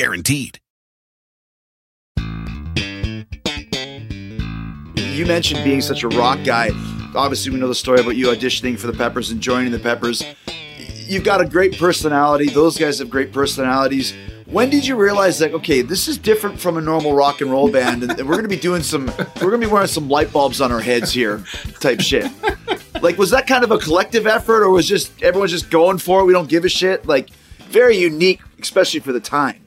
[0.00, 0.58] Guaranteed.
[4.96, 6.70] you mentioned being such a rock guy.
[7.14, 10.24] Obviously, we know the story about you auditioning for the Peppers and joining the Peppers.
[11.06, 12.48] You've got a great personality.
[12.48, 14.14] Those guys have great personalities.
[14.46, 17.70] When did you realize that okay, this is different from a normal rock and roll
[17.70, 19.04] band, and we're going to be doing some,
[19.42, 21.44] we're going to be wearing some light bulbs on our heads here,
[21.78, 22.32] type shit.
[23.02, 26.20] Like, was that kind of a collective effort, or was just everyone's just going for
[26.20, 26.24] it?
[26.24, 27.04] We don't give a shit.
[27.06, 27.28] Like,
[27.68, 29.59] very unique, especially for the time.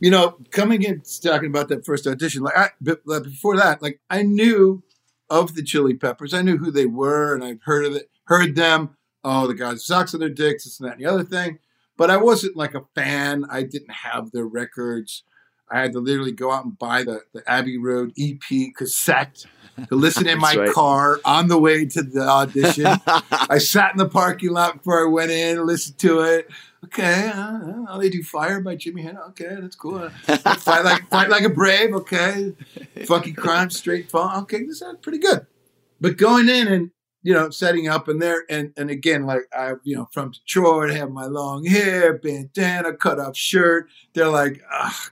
[0.00, 4.22] You know, coming in talking about that first audition, like I, before that, like I
[4.22, 4.82] knew
[5.30, 6.34] of the Chili Peppers.
[6.34, 8.96] I knew who they were, and I'd heard of it, heard them.
[9.24, 11.58] Oh, the guys with socks on their dicks, this and that, and the other thing.
[11.96, 13.44] But I wasn't like a fan.
[13.50, 15.24] I didn't have their records.
[15.70, 19.44] I had to literally go out and buy the, the Abbey Road EP cassette
[19.88, 20.72] to listen in my right.
[20.72, 22.86] car on the way to the audition.
[23.06, 26.48] I sat in the parking lot before I went in, listened to it.
[26.84, 29.28] Okay, uh, uh, they do "Fire" by Jimi Hendrix.
[29.30, 29.98] Okay, that's cool.
[29.98, 30.10] Uh,
[30.54, 31.92] fight like fight like a brave.
[31.92, 32.54] Okay,
[33.04, 34.42] funky crime, straight fun.
[34.42, 35.46] Okay, this sounds pretty good.
[36.00, 36.90] But going in and
[37.22, 40.90] you know setting up and there and and again like I you know from Detroit,
[40.90, 43.88] I have my long hair, bandana, cut off shirt.
[44.14, 44.60] They're like,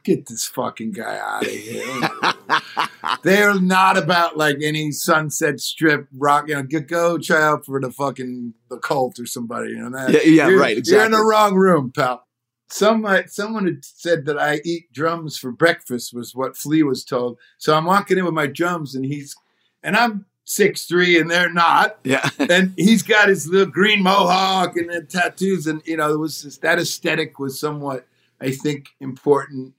[0.04, 2.08] get this fucking guy out of here.
[3.22, 6.48] They're not about like any Sunset Strip rock.
[6.48, 9.70] You know, get go try out for the fucking the cult or somebody.
[9.70, 10.12] You know that.
[10.12, 12.24] Yeah, yeah, You're- right, You're in the wrong room, pal.
[12.68, 17.38] Some someone had said that I eat drums for breakfast was what Flea was told.
[17.58, 19.36] So I'm walking in with my drums and he's
[19.84, 21.98] and I'm six three and they're not.
[22.04, 22.28] Yeah.
[22.38, 26.42] And he's got his little green mohawk and the tattoos and you know it was
[26.42, 28.06] just, that aesthetic was somewhat
[28.40, 29.74] I think important.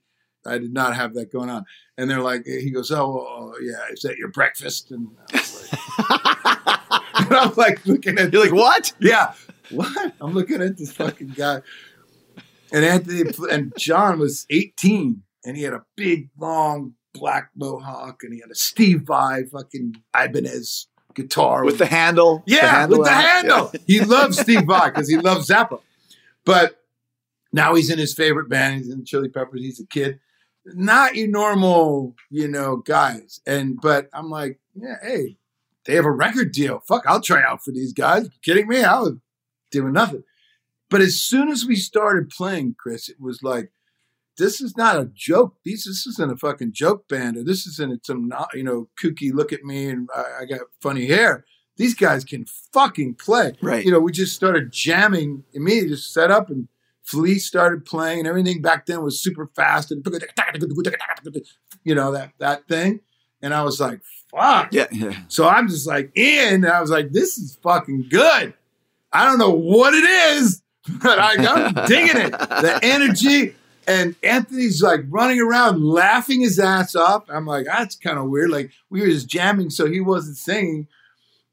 [0.46, 1.64] I did not have that going on.
[1.96, 4.90] And they're like, he goes, oh, oh, oh yeah, is that your breakfast?
[4.90, 8.92] And I was like, and I'm like looking at You're like, what?
[9.00, 9.34] yeah.
[9.70, 10.14] What?
[10.20, 11.60] I'm looking at this fucking guy.
[12.72, 18.32] And Anthony and John was 18 and he had a big, long black mohawk and
[18.32, 22.42] he had a Steve Vai fucking Ibanez guitar With the handle?
[22.46, 23.24] yeah, with the on it?
[23.26, 23.72] handle.
[23.86, 25.80] He loves Steve Vai because he loves Zappa.
[26.44, 26.82] But
[27.52, 28.76] now he's in his favorite band.
[28.78, 29.60] He's in Chili Peppers.
[29.60, 30.20] He's a kid.
[30.66, 33.40] Not your normal, you know, guys.
[33.46, 35.36] And but I'm like, yeah, hey,
[35.86, 36.82] they have a record deal.
[36.86, 38.24] Fuck, I'll try out for these guys.
[38.24, 38.82] You kidding me?
[38.84, 39.14] I was
[39.70, 40.24] doing nothing.
[40.90, 43.70] But as soon as we started playing, Chris, it was like,
[44.38, 45.56] this is not a joke.
[45.64, 49.32] These this isn't a fucking joke band, or this isn't some not, you know kooky.
[49.32, 51.44] Look at me, and I, I got funny hair.
[51.76, 53.52] These guys can fucking play.
[53.60, 53.84] Right.
[53.84, 55.90] You know, we just started jamming immediately.
[55.90, 56.68] Just set up and
[57.04, 60.06] Flea started playing, and everything back then was super fast and
[61.84, 63.00] you know that that thing.
[63.40, 64.72] And I was like, fuck.
[64.72, 64.88] Yeah.
[64.90, 65.16] yeah.
[65.28, 68.52] So I'm just like in, and I was like, this is fucking good.
[69.12, 70.62] I don't know what it is,
[71.02, 72.32] but I, I'm digging it.
[72.32, 73.54] The energy.
[73.88, 77.24] And Anthony's like running around laughing his ass off.
[77.30, 78.50] I'm like, that's kind of weird.
[78.50, 80.88] Like we were just jamming, so he wasn't singing.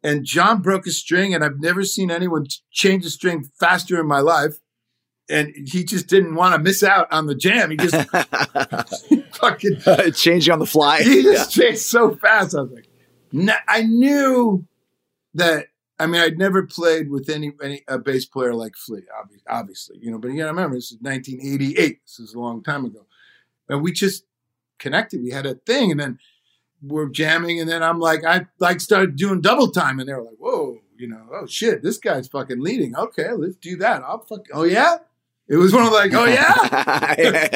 [0.03, 4.05] And John broke a string, and I've never seen anyone change a string faster in
[4.05, 4.59] my life.
[5.29, 7.71] And he just didn't want to miss out on the jam.
[7.71, 7.95] He just
[9.37, 9.79] fucking
[10.13, 11.03] Changing on the fly.
[11.03, 12.53] he just changed so fast.
[12.53, 12.87] I was like,
[13.67, 14.67] I knew
[15.35, 15.67] that.
[15.97, 19.97] I mean, I'd never played with any any a bass player like Flea, obvi- obviously,
[20.01, 20.17] you know.
[20.17, 22.01] But you got to remember, this is 1988.
[22.03, 23.05] This is a long time ago,
[23.69, 24.25] and we just
[24.77, 25.23] connected.
[25.23, 26.19] We had a thing, and then
[26.81, 30.23] we're jamming, and then I'm like, I like started doing double time, and they were
[30.23, 32.95] like, "Whoa, you know, oh shit, this guy's fucking leading.
[32.95, 34.03] Okay, let's do that.
[34.03, 34.45] I'll fuck.
[34.53, 34.97] Oh yeah."
[35.47, 37.55] It was one of like, oh yeah.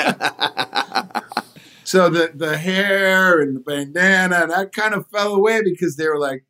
[1.90, 6.20] So the the hair and the bandana that kind of fell away because they were
[6.20, 6.44] like,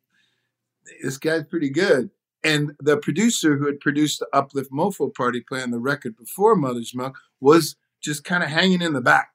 [1.02, 2.10] this guy's pretty good.
[2.42, 6.94] And the producer who had produced the Uplift Mofo Party Plan the record before Mother's
[6.94, 9.32] Milk was just kind of hanging in the back.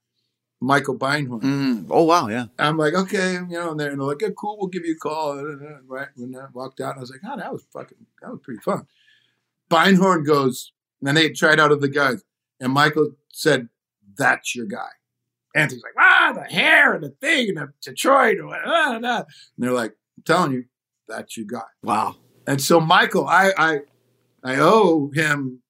[0.62, 1.42] Michael Beinhorn.
[1.42, 1.88] Mm.
[1.90, 2.46] Oh wow, yeah.
[2.58, 4.94] I'm like, okay, you know, and they're, and they're like, yeah, cool, we'll give you
[4.94, 5.36] a call.
[5.86, 8.62] Right when I walked out, I was like, oh, that was fucking, that was pretty
[8.62, 8.88] fun.
[9.70, 10.72] Beinhorn goes,
[11.06, 12.24] and they tried out of the guys,
[12.60, 13.70] and Michael said,
[14.18, 14.88] that's your guy.
[15.56, 18.38] Anthony's like, ah, the hair and the thing and the Detroit.
[18.38, 19.18] And, ah, ah.
[19.18, 19.26] and
[19.58, 20.66] they're like, I'm telling you,
[21.08, 21.68] that's you got.
[21.84, 22.16] Wow.
[22.48, 23.80] And so Michael, I I
[24.44, 25.62] I owe him,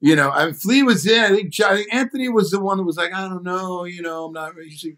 [0.00, 1.24] you know, I Flea was in.
[1.24, 4.02] I think, I think Anthony was the one that was like, I don't know, you
[4.02, 4.96] know, I'm not he's a,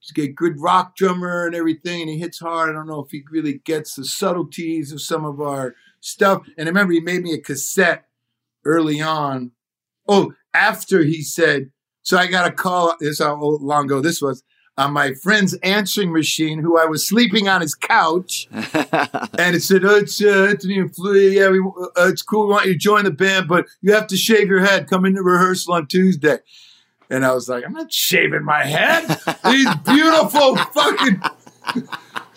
[0.00, 2.70] he's a good rock drummer and everything, and he hits hard.
[2.70, 6.42] I don't know if he really gets the subtleties of some of our stuff.
[6.56, 8.06] And I remember he made me a cassette
[8.64, 9.52] early on.
[10.08, 11.70] Oh, after he said,
[12.02, 12.94] so I got a call.
[13.00, 14.42] This is how long ago this was.
[14.78, 19.86] On my friend's answering machine, who I was sleeping on his couch, and it said,
[19.86, 21.38] oh, "It's uh, Anthony and Flea.
[21.38, 22.46] Yeah, we, uh, it's cool.
[22.46, 24.86] We want you to join the band, but you have to shave your head.
[24.86, 26.38] Come into rehearsal on Tuesday."
[27.08, 29.06] And I was like, "I'm not shaving my head.
[29.44, 31.22] These beautiful fucking,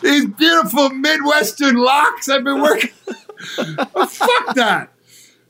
[0.02, 2.92] these beautiful Midwestern locks I've been working.
[3.96, 4.94] oh, fuck that."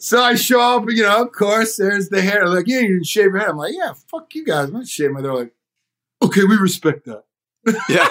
[0.02, 2.48] So I show up, you know, of course, there's the hair.
[2.48, 3.50] Like, yeah, you didn't shave your head.
[3.50, 4.70] I'm like, yeah, fuck you guys.
[4.70, 5.26] I'm not shaving my head.
[5.26, 5.54] They're like,
[6.22, 7.24] okay, we respect that.
[7.90, 8.08] Yeah.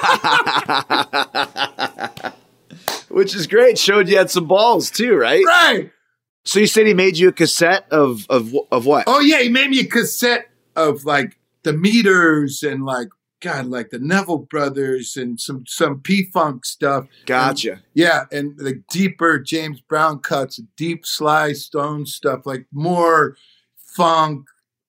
[3.09, 3.79] Which is great.
[3.79, 5.45] Showed you had some balls too, right?
[5.45, 5.91] Right.
[6.45, 9.05] So you said he made you a cassette of of of what?
[9.07, 13.09] Oh yeah, he made me a cassette of like the meters and like
[13.41, 17.07] God, like the Neville brothers and some some P Funk stuff.
[17.27, 17.83] Gotcha.
[17.95, 23.37] Yeah, and the deeper James Brown cuts, deep Sly Stone stuff, like more
[23.77, 24.47] funk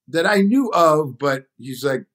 [0.07, 2.05] that I knew of, but he's like,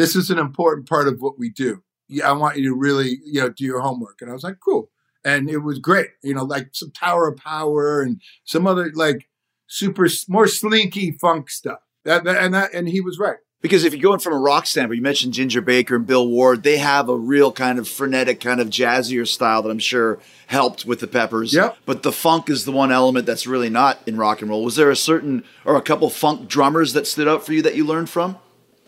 [0.00, 1.82] this is an important part of what we do.
[2.08, 4.18] Yeah, I want you to really, you know, do your homework.
[4.20, 4.90] And I was like, cool.
[5.24, 6.08] And it was great.
[6.22, 9.28] You know, like some Tower of Power and some other like
[9.66, 11.80] super more slinky funk stuff.
[12.04, 13.36] That, that- and that and he was right.
[13.62, 16.62] Because if you're going from a rock standpoint, you mentioned Ginger Baker and Bill Ward.
[16.62, 20.86] They have a real kind of frenetic, kind of jazzier style that I'm sure helped
[20.86, 21.52] with the Peppers.
[21.52, 21.76] Yep.
[21.84, 24.64] But the funk is the one element that's really not in rock and roll.
[24.64, 27.74] Was there a certain or a couple funk drummers that stood out for you that
[27.76, 28.38] you learned from?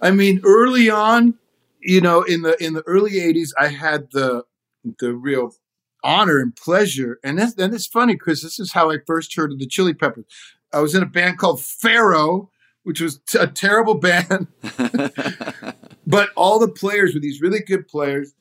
[0.03, 1.35] I mean, early on,
[1.81, 4.45] you know, in the in the early '80s, I had the
[4.99, 5.55] the real
[6.03, 9.61] honor and pleasure, and and it's funny because this is how I first heard of
[9.61, 10.25] the Chili Peppers.
[10.73, 12.51] I was in a band called Pharaoh,
[12.83, 14.49] which was t- a terrible band,
[16.07, 18.35] but all the players were these really good players.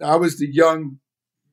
[0.00, 1.00] I was the young,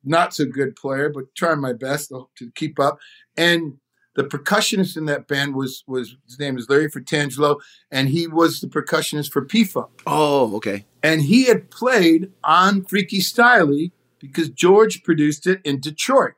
[0.04, 3.00] not so good player, but trying my best to keep up.
[3.36, 3.80] And
[4.16, 7.60] the percussionist in that band was was his name is Larry Fratangelo,
[7.92, 9.90] and he was the percussionist for PIFA.
[10.08, 10.86] Oh, okay.
[11.04, 16.34] And he had played on Freaky Styley because George produced it in Detroit.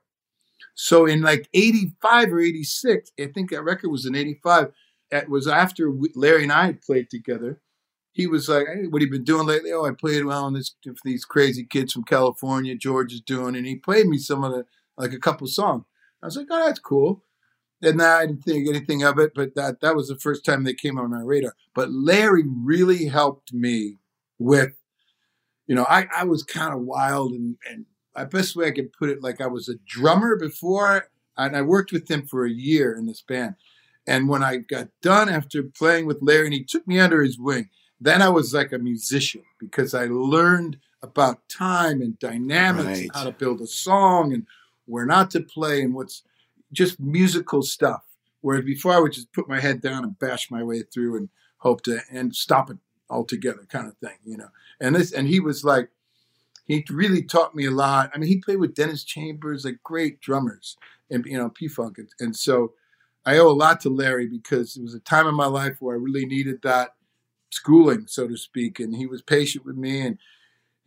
[0.74, 4.72] So in like 85 or 86, I think that record was in 85,
[5.10, 7.62] it was after Larry and I had played together.
[8.12, 9.72] He was like, hey, what have you been doing lately?
[9.72, 13.66] Oh, I played well on this these crazy kids from California, George is doing, and
[13.66, 14.66] he played me some of the,
[14.98, 15.86] like a couple songs.
[16.22, 17.24] I was like, oh, that's cool.
[17.82, 20.74] And I didn't think anything of it, but that, that was the first time they
[20.74, 21.54] came on my radar.
[21.76, 23.98] But Larry really helped me
[24.40, 24.74] with,
[25.68, 28.92] you know, I, I was kind of wild and, and the best way I could
[28.94, 31.08] put it, like I was a drummer before,
[31.38, 33.56] and I worked with him for a year in this band.
[34.08, 37.38] And when I got done after playing with Larry, and he took me under his
[37.38, 37.70] wing,
[38.02, 43.02] then I was like a musician because I learned about time and dynamics, Right.
[43.04, 44.48] and how to build a song, and
[44.88, 46.24] where not to play, and what's
[46.72, 48.04] just musical stuff.
[48.42, 51.30] Whereas before, I would just put my head down and bash my way through and
[51.58, 52.78] hope to and stop it
[53.10, 54.50] altogether, kind of thing, you know.
[54.80, 55.90] And this, and he was like,
[56.66, 58.12] he really taught me a lot.
[58.14, 60.78] I mean, he played with Dennis Chambers, like great drummers,
[61.10, 62.74] and you know, P Funk, and, and so
[63.26, 65.96] I owe a lot to Larry because it was a time in my life where
[65.96, 66.96] I really needed that
[67.50, 70.18] schooling, so to speak, and he was patient with me and.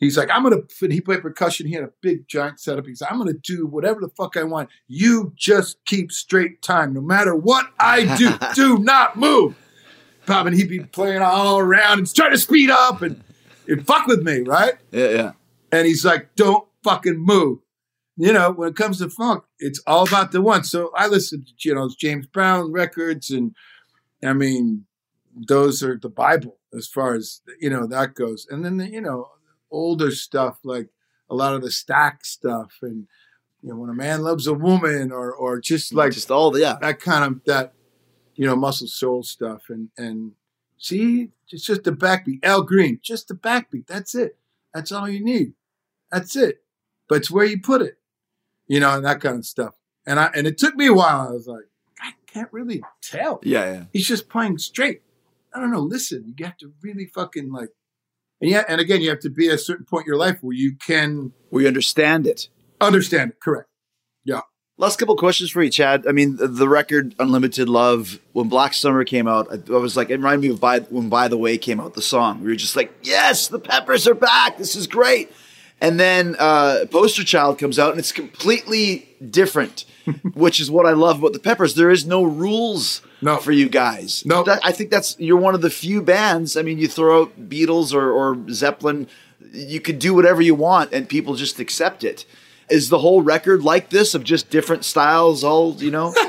[0.00, 0.62] He's like, I'm gonna.
[0.88, 1.66] He played percussion.
[1.66, 2.86] He had a big giant setup.
[2.86, 4.70] He's like, I'm gonna do whatever the fuck I want.
[4.88, 8.30] You just keep straight time, no matter what I do.
[8.54, 9.54] do not move.
[10.26, 13.22] Bob, and he'd be playing all around and trying to speed up and,
[13.68, 14.74] and fuck with me, right?
[14.90, 15.32] Yeah, yeah.
[15.72, 17.58] And he's like, don't fucking move.
[18.16, 20.62] You know, when it comes to funk, it's all about the one.
[20.64, 23.54] So I listen to, you know, James Brown records and
[24.22, 24.84] I mean,
[25.34, 28.46] those are the Bible as far as, you know, that goes.
[28.50, 29.30] And then, the, you know,
[29.70, 30.88] older stuff like
[31.28, 33.06] a lot of the Stax stuff and,
[33.62, 36.60] you know, when a man loves a woman or, or just like just all the,
[36.60, 36.76] yeah.
[36.80, 37.74] that kind of, that,
[38.34, 39.64] you know, Muscle Shoals stuff.
[39.68, 40.32] And, and
[40.78, 42.44] see, it's just the backbeat.
[42.44, 43.86] Al Green, just the backbeat.
[43.86, 44.38] That's it.
[44.72, 45.52] That's all you need.
[46.10, 46.62] That's it.
[47.08, 47.98] But it's where you put it,
[48.66, 49.74] you know, and that kind of stuff.
[50.06, 51.28] And I, and it took me a while.
[51.28, 51.64] I was like,
[52.00, 53.40] I can't really tell.
[53.42, 53.84] Yeah, yeah.
[53.92, 55.02] He's just playing straight.
[55.52, 55.80] I don't know.
[55.80, 57.70] Listen, you have to really fucking like,
[58.40, 60.38] and yeah, and again, you have to be at a certain point in your life
[60.40, 62.48] where you can We understand it.
[62.80, 63.40] understand it.
[63.40, 63.68] Correct.
[64.24, 64.40] Yeah.
[64.78, 66.06] Last couple questions for you, Chad.
[66.08, 69.94] I mean, the, the record "Unlimited Love" when Black Summer came out, I, I was
[69.94, 71.92] like, it reminded me of by, when "By the Way" came out.
[71.94, 74.56] The song we were just like, yes, the Peppers are back.
[74.56, 75.30] This is great.
[75.82, 79.84] And then uh, "Poster Child" comes out, and it's completely different,
[80.34, 81.74] which is what I love about the Peppers.
[81.74, 83.36] There is no rules No.
[83.38, 84.24] for you guys.
[84.24, 84.42] No.
[84.42, 86.56] That- I think that's you're one of the few bands.
[86.56, 89.08] I mean, you throw out Beatles or, or Zeppelin,
[89.52, 92.24] you could do whatever you want, and people just accept it.
[92.70, 95.42] Is the whole record like this of just different styles?
[95.42, 96.14] All you know.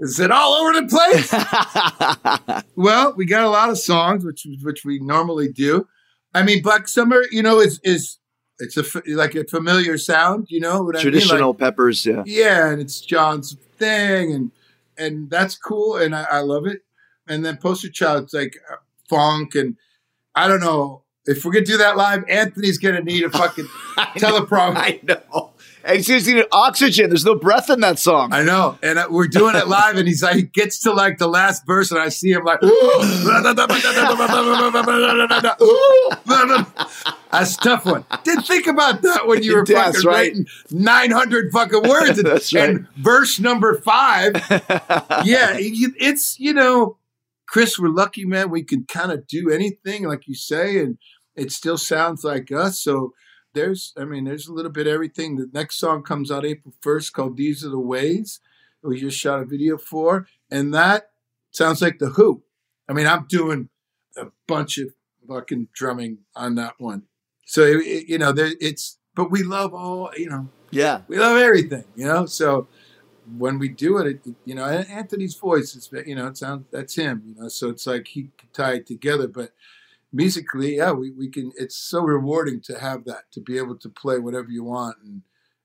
[0.00, 2.64] Is it all over the place?
[2.76, 5.86] well, we got a lot of songs, which which we normally do.
[6.34, 8.18] I mean, Black Summer, you know, is is
[8.58, 11.02] it's a like a familiar sound, you know what I mean?
[11.12, 12.22] Traditional peppers, yeah.
[12.26, 14.50] yeah, and it's John's thing, and
[14.98, 16.82] and that's cool, and I, I love it.
[17.28, 18.76] And then Poster Child's like uh,
[19.08, 19.76] funk, and
[20.34, 22.24] I don't know if we're gonna do that live.
[22.28, 23.66] Anthony's gonna need a fucking
[23.96, 24.76] teleprompter.
[24.76, 25.53] I know.
[25.86, 27.10] And he's to oxygen.
[27.10, 28.32] There's no breath in that song.
[28.32, 31.18] I know, and uh, we're doing it live, and he's like, he gets to like
[31.18, 32.60] the last verse, and I see him like,
[37.30, 38.04] that's a tough one.
[38.22, 40.14] Didn't think about that when you were That's fucking right.
[40.14, 42.18] writing nine hundred fucking words.
[42.24, 42.70] And, That's right.
[42.70, 44.36] and verse number five,
[45.24, 46.96] yeah, it's you know,
[47.46, 48.50] Chris, we're lucky, man.
[48.50, 50.96] We can kind of do anything, like you say, and
[51.34, 52.80] it still sounds like us.
[52.80, 53.12] So
[53.54, 55.36] there's, I mean, there's a little bit of everything.
[55.36, 58.40] The next song comes out April 1st called These Are the Ways.
[58.82, 61.10] We just shot a video for, and that
[61.52, 62.42] sounds like The Who.
[62.88, 63.70] I mean, I'm doing
[64.18, 64.88] a bunch of
[65.26, 67.04] fucking drumming on that one.
[67.46, 71.00] So, it, you know, there, it's, but we love all, you know, yeah.
[71.08, 72.26] we love everything, you know.
[72.26, 72.68] So
[73.38, 76.96] when we do it, it you know, Anthony's voice is, you know, it sounds that's
[76.96, 77.48] him, you know.
[77.48, 79.52] So it's like he can tie it together, but
[80.14, 81.52] musically, yeah, we, we can.
[81.56, 85.22] It's so rewarding to have that to be able to play whatever you want and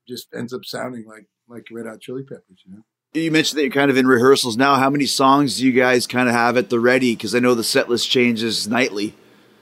[0.08, 2.84] just ends up sounding like like Red Hot Chili Peppers, you know.
[3.14, 4.76] You mentioned that you're kind of in rehearsals now.
[4.76, 7.16] How many songs do you guys kind of have at the ready?
[7.16, 9.16] Because I know the set list changes nightly.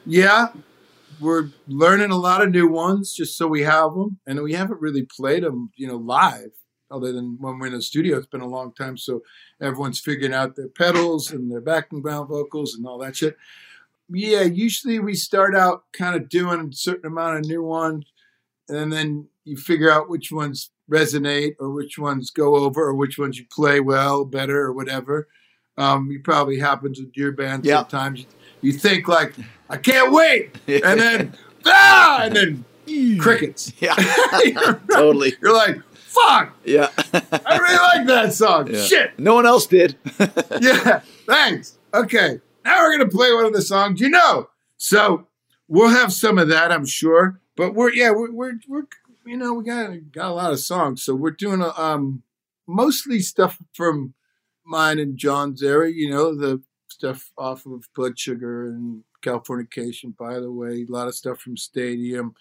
[0.05, 0.47] Yeah,
[1.19, 4.81] we're learning a lot of new ones just so we have them, and we haven't
[4.81, 6.51] really played them, you know, live.
[6.89, 9.21] Other than when we're in the studio, it's been a long time, so
[9.61, 13.35] everyone's figuring out their pedals and their backing ground vocals and all that shit.
[14.09, 18.05] Yeah, usually we start out kind of doing a certain amount of new ones,
[18.69, 23.17] and then you figure out which ones resonate or which ones go over or which
[23.17, 25.27] ones you play well, better, or whatever.
[25.77, 27.79] Um, you probably happens with your band Yeah.
[27.81, 28.25] sometimes.
[28.61, 29.33] You think like,
[29.69, 32.65] I can't wait, and then ah, and then
[33.19, 33.73] crickets.
[33.79, 33.95] Yeah,
[34.43, 35.33] you're, totally.
[35.41, 36.89] you're like, fuck, Yeah.
[37.13, 38.73] I really like that song.
[38.73, 38.81] Yeah.
[38.83, 39.97] Shit, No one else did.
[40.61, 41.77] yeah, thanks.
[41.93, 44.49] Okay, now we're gonna play one of the songs you know.
[44.77, 45.27] So
[45.67, 47.39] we'll have some of that, I'm sure.
[47.55, 48.83] But we're yeah, we're we're, we're
[49.25, 52.23] you know we got got a lot of songs, so we're doing a, um
[52.67, 54.13] mostly stuff from
[54.65, 55.93] mine and John's area.
[55.93, 60.15] You know the stuff off of Blood Sugar and Californication.
[60.15, 62.35] By the way, a lot of stuff from Stadium.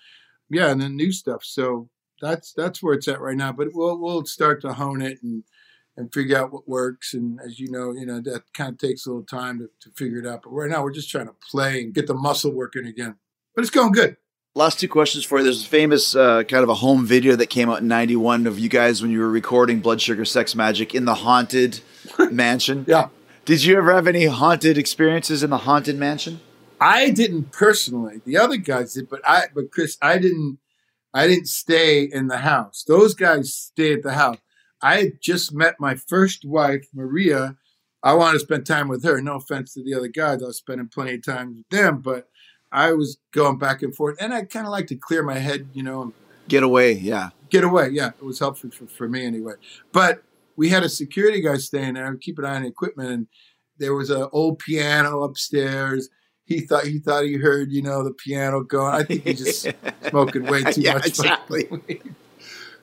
[0.50, 1.44] Yeah, and then new stuff.
[1.44, 1.88] So
[2.20, 3.52] that's that's where it's at right now.
[3.52, 5.44] But we'll we'll start to hone it and
[5.96, 7.14] and figure out what works.
[7.14, 9.94] And as you know, you know that kind of takes a little time to, to
[9.96, 10.42] figure it out.
[10.42, 13.16] But right now, we're just trying to play and get the muscle working again.
[13.54, 14.16] But it's going good.
[14.54, 15.44] Last two questions for you.
[15.44, 18.58] There's a famous uh, kind of a home video that came out in '91 of
[18.58, 21.80] you guys when you were recording Blood Sugar Sex Magik in the haunted
[22.30, 22.84] mansion.
[22.88, 23.08] Yeah.
[23.44, 26.40] Did you ever have any haunted experiences in the haunted mansion?
[26.80, 28.20] I didn't personally.
[28.24, 30.58] The other guys did, but I, but Chris, I didn't.
[31.14, 32.84] I didn't stay in the house.
[32.86, 34.36] Those guys stayed at the house.
[34.82, 37.56] I had just met my first wife, Maria.
[38.02, 39.20] I wanted to spend time with her.
[39.20, 42.28] No offense to the other guys, I was spending plenty of time with them, but
[42.72, 45.68] I was going back and forth, and I kind of like to clear my head,
[45.72, 46.12] you know,
[46.48, 46.92] Get away.
[46.92, 47.30] Yeah.
[47.50, 47.88] get away.
[47.88, 49.54] Yeah, it was helpful for, for me anyway.
[49.92, 50.22] But
[50.56, 53.26] we had a security guy staying there, keep an eye on the equipment, and
[53.78, 56.08] there was an old piano upstairs.
[56.44, 58.94] He thought he thought he heard, you know, the piano going.
[58.94, 59.66] I think he just
[60.08, 61.06] smoking way too Yeah, much.
[61.08, 61.68] exactly.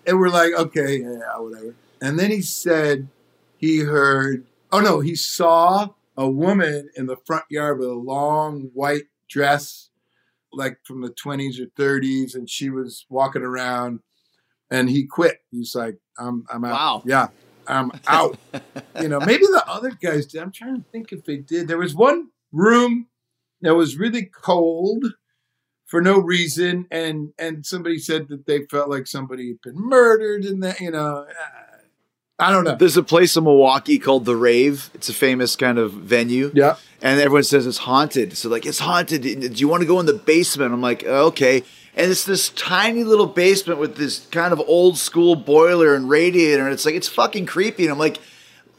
[0.05, 1.73] and we're like, okay, yeah, whatever.
[2.03, 3.07] And then he said
[3.55, 5.87] he heard, oh no, he saw
[6.17, 9.89] a woman in the front yard with a long white dress,
[10.51, 14.01] like from the 20s or 30s, and she was walking around
[14.69, 15.37] and he quit.
[15.49, 16.73] He's like, I'm, I'm out.
[16.73, 17.03] Wow.
[17.05, 17.27] Yeah,
[17.67, 18.37] I'm out.
[19.01, 20.41] you know, maybe the other guys did.
[20.41, 21.69] I'm trying to think if they did.
[21.69, 23.07] There was one room
[23.61, 25.05] that was really cold
[25.85, 30.43] for no reason, and and somebody said that they felt like somebody had been murdered
[30.43, 30.81] in that.
[30.81, 31.27] You know,
[32.39, 32.75] I don't know.
[32.75, 34.89] There's a place in Milwaukee called The Rave.
[34.93, 36.51] It's a famous kind of venue.
[36.53, 36.77] Yeah.
[37.01, 38.35] And everyone says it's haunted.
[38.37, 39.21] So, like, it's haunted.
[39.21, 40.73] Do you want to go in the basement?
[40.73, 41.63] I'm like, oh, okay.
[41.95, 46.63] And it's this tiny little basement with this kind of old school boiler and radiator.
[46.63, 47.83] And it's like, it's fucking creepy.
[47.83, 48.19] And I'm like,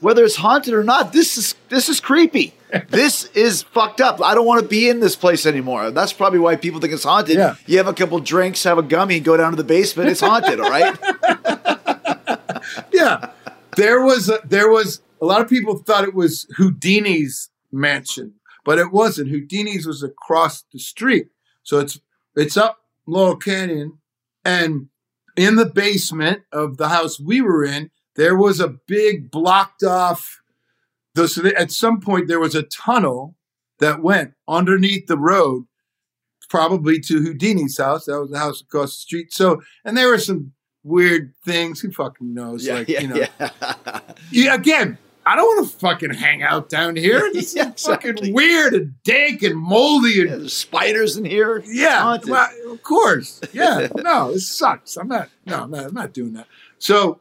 [0.00, 2.54] whether it's haunted or not, this is this is creepy.
[2.88, 4.20] this is fucked up.
[4.20, 5.90] I don't want to be in this place anymore.
[5.92, 7.36] That's probably why people think it's haunted.
[7.36, 7.54] Yeah.
[7.66, 10.10] You have a couple drinks, have a gummy, go down to the basement.
[10.10, 10.98] It's haunted, all right?
[12.92, 13.30] yeah,
[13.76, 18.78] there was a, there was a lot of people thought it was Houdini's mansion, but
[18.78, 19.30] it wasn't.
[19.30, 21.28] Houdini's was across the street,
[21.62, 22.00] so it's
[22.36, 23.98] it's up Laurel Canyon,
[24.44, 24.88] and
[25.36, 30.40] in the basement of the house we were in, there was a big blocked off.
[31.16, 33.36] So at some point there was a tunnel
[33.78, 35.66] that went underneath the road,
[36.48, 38.06] probably to Houdini's house.
[38.06, 39.32] That was the house across the street.
[39.32, 40.52] So, and there were some
[40.84, 41.80] weird things.
[41.80, 42.68] Who fucking knows?
[42.68, 44.00] like, you know, yeah.
[44.30, 47.22] yeah, again, I don't want to fucking hang out down here.
[47.34, 48.32] It's Yeah, fucking exactly.
[48.32, 51.62] weird and dank and moldy and Yeah, there's spiders in here.
[51.66, 53.40] yeah, well, of course.
[53.52, 54.96] Yeah, no, it sucks.
[54.96, 55.30] I'm not.
[55.46, 56.46] No, I'm not, I'm not doing that.
[56.78, 57.20] So,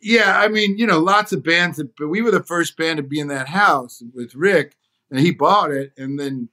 [0.00, 2.98] yeah, I mean, you know, lots of bands, that, but we were the first band
[2.98, 4.76] to be in that house with Rick,
[5.10, 6.48] and he bought it, and then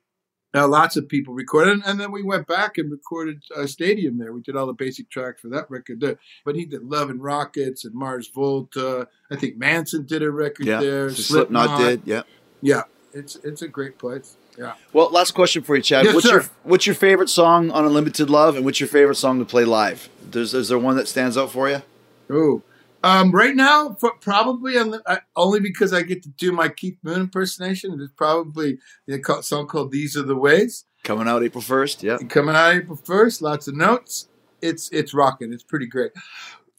[0.53, 4.17] uh, lots of people recorded, and, and then we went back and recorded a stadium
[4.17, 4.33] there.
[4.33, 6.17] We did all the basic tracks for that record there.
[6.43, 9.07] But he did Love and Rockets and Mars Volta.
[9.31, 10.79] I think Manson did a record Yeah.
[10.81, 11.09] there.
[11.09, 12.01] So Slipknot did.
[12.05, 12.23] Yeah.
[12.61, 12.83] Yeah,
[13.13, 14.35] it's it's a great place.
[14.57, 14.73] Yeah.
[14.93, 16.05] Well, last question for you, Chad.
[16.05, 16.33] Yes, what's sir.
[16.33, 19.63] your What's your favorite song on Unlimited Love, and what's your favorite song to play
[19.63, 20.09] live?
[20.21, 21.81] There's, is there one that stands out for you?
[22.29, 22.61] Oh,
[23.03, 26.97] um, right now, probably on the, I, only because I get to do my Keith
[27.03, 27.99] Moon impersonation.
[27.99, 28.77] It's probably
[29.07, 32.03] the song called "These Are the Ways." Coming out April first.
[32.03, 32.17] Yeah.
[32.29, 33.41] Coming out April first.
[33.41, 34.27] Lots of notes.
[34.61, 35.51] It's it's rocking.
[35.51, 36.11] It's pretty great.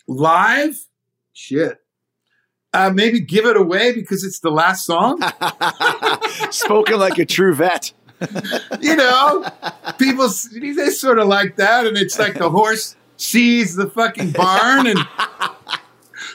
[0.06, 0.78] Live,
[1.32, 1.78] shit.
[2.74, 5.20] Uh, maybe give it away because it's the last song.
[6.50, 7.92] Spoken like a true vet.
[8.80, 9.44] you know,
[9.98, 14.86] people they sort of like that, and it's like the horse sees the fucking barn,
[14.86, 14.98] and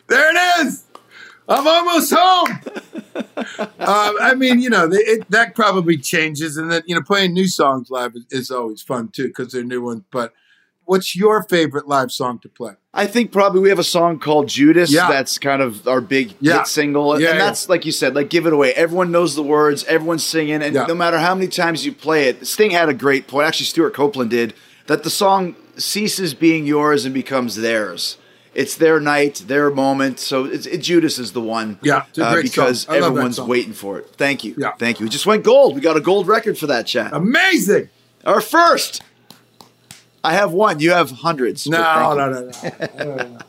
[0.08, 0.84] there it is.
[1.50, 2.60] I'm almost home.
[3.80, 7.48] uh, I mean, you know, it, that probably changes, and then you know, playing new
[7.48, 10.04] songs live is, is always fun too because they're new ones.
[10.12, 10.34] But
[10.84, 12.74] what's your favorite live song to play?
[12.94, 15.08] I think probably we have a song called Judas Yeah.
[15.10, 16.60] that's kind of our big Yeah.
[16.60, 17.20] hit single.
[17.22, 18.74] Yeah, and that's like you said, like give it away.
[18.74, 22.46] Everyone knows the words, everyone's singing, and no matter how many times you play it,
[22.46, 23.48] Sting had a great point.
[23.48, 24.54] Actually, Stewart Copeland did
[24.88, 28.18] that the song ceases being yours and becomes theirs.
[28.58, 30.20] It's their night, their moment.
[30.20, 31.78] So it's, it, Judas is the one.
[31.84, 32.96] Yeah, uh, because song.
[32.96, 34.10] I love that everyone's waiting for it.
[34.18, 34.56] Thank you.
[34.58, 34.72] Yeah.
[34.80, 35.06] Thank you.
[35.06, 35.76] We just went gold.
[35.76, 37.14] We got a gold record for that chat.
[37.14, 37.90] Amazing.
[38.26, 39.04] Our first.
[40.24, 40.80] I have one.
[40.80, 41.68] You have hundreds.
[41.68, 42.52] No, no, no,
[42.98, 43.38] no, no.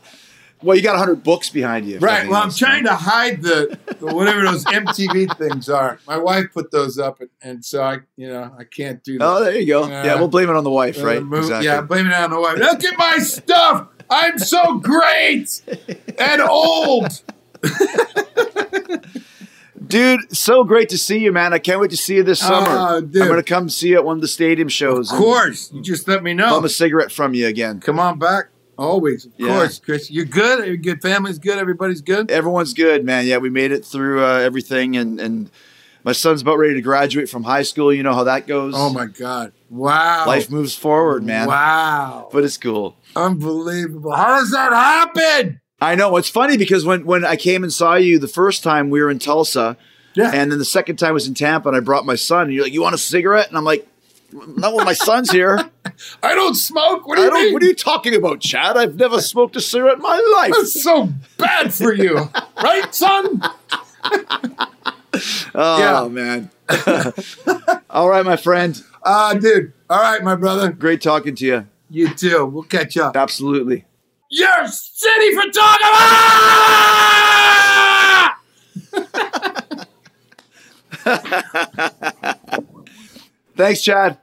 [0.61, 1.99] Well, you got 100 books behind you.
[1.99, 2.27] Right.
[2.27, 5.99] Well, I'm trying to hide the, the whatever those MTV things are.
[6.05, 9.25] My wife put those up, and, and so I, you know, I can't do that.
[9.25, 9.87] Oh, there you go.
[9.87, 10.03] Yeah.
[10.03, 11.23] yeah, we'll blame it on the wife, Uh, right?
[11.23, 11.65] move- exactly.
[11.65, 12.57] Yeah, blame it on the wife.
[12.57, 13.87] Look at my stuff.
[14.09, 15.61] I'm so great
[16.17, 17.21] and old.
[19.87, 21.53] Dude, so great to see you, man.
[21.53, 22.67] I can't wait to see you this summer.
[22.69, 23.21] Oh, dude.
[23.21, 25.11] I'm going to come see you at one of the stadium shows.
[25.11, 26.49] Of course, you just let me know.
[26.49, 27.79] Bum a cigarette from you again.
[27.79, 28.49] Come on back.
[28.77, 29.47] Always, of Yeah.
[29.47, 30.11] course, Chris.
[30.11, 30.65] You're good.
[30.67, 31.57] Your good family's good.
[31.57, 32.29] Everybody's good.
[32.29, 33.25] Everyone's good, man.
[33.25, 35.49] Yeah, we made it through uh, everything, and, and
[36.03, 37.93] my son's about ready to graduate from high school.
[37.93, 38.73] You know how that goes.
[38.75, 39.53] Oh my God!
[39.69, 40.25] Wow.
[40.25, 41.47] Life moves forward, man.
[41.47, 42.29] Wow.
[42.31, 42.95] But it's cool.
[43.15, 44.11] Unbelievable.
[44.15, 45.61] How does that happen?
[45.81, 46.17] I know.
[46.17, 49.09] It's funny because when, when I came and saw you the first time, we were
[49.09, 49.77] in Tulsa.
[50.15, 50.31] Yeah.
[50.33, 52.63] And then the second time was in Tampa, and I brought my son, and you're
[52.63, 53.87] like, "You want a cigarette?" And I'm like,
[54.33, 55.57] Not when my son's here.
[56.23, 57.07] I don't smoke.
[57.07, 57.53] What do you mean?
[57.53, 58.75] What are you talking about, Chad?
[58.75, 60.53] I've never smoked a cigarette in my life.
[60.55, 62.15] That's so bad for you,
[62.63, 63.41] right, son?
[65.55, 66.07] Oh Yeah.
[66.09, 66.49] man.
[67.89, 68.81] All right, my friend.
[69.03, 69.73] Ah, dude.
[69.89, 70.71] All right, my brother.
[70.71, 71.67] Great talking to you.
[71.89, 72.45] You too.
[72.45, 73.15] We'll catch up.
[73.17, 73.85] Absolutely.
[74.29, 75.89] Your city photographer!
[83.55, 84.17] Thanks, Chad.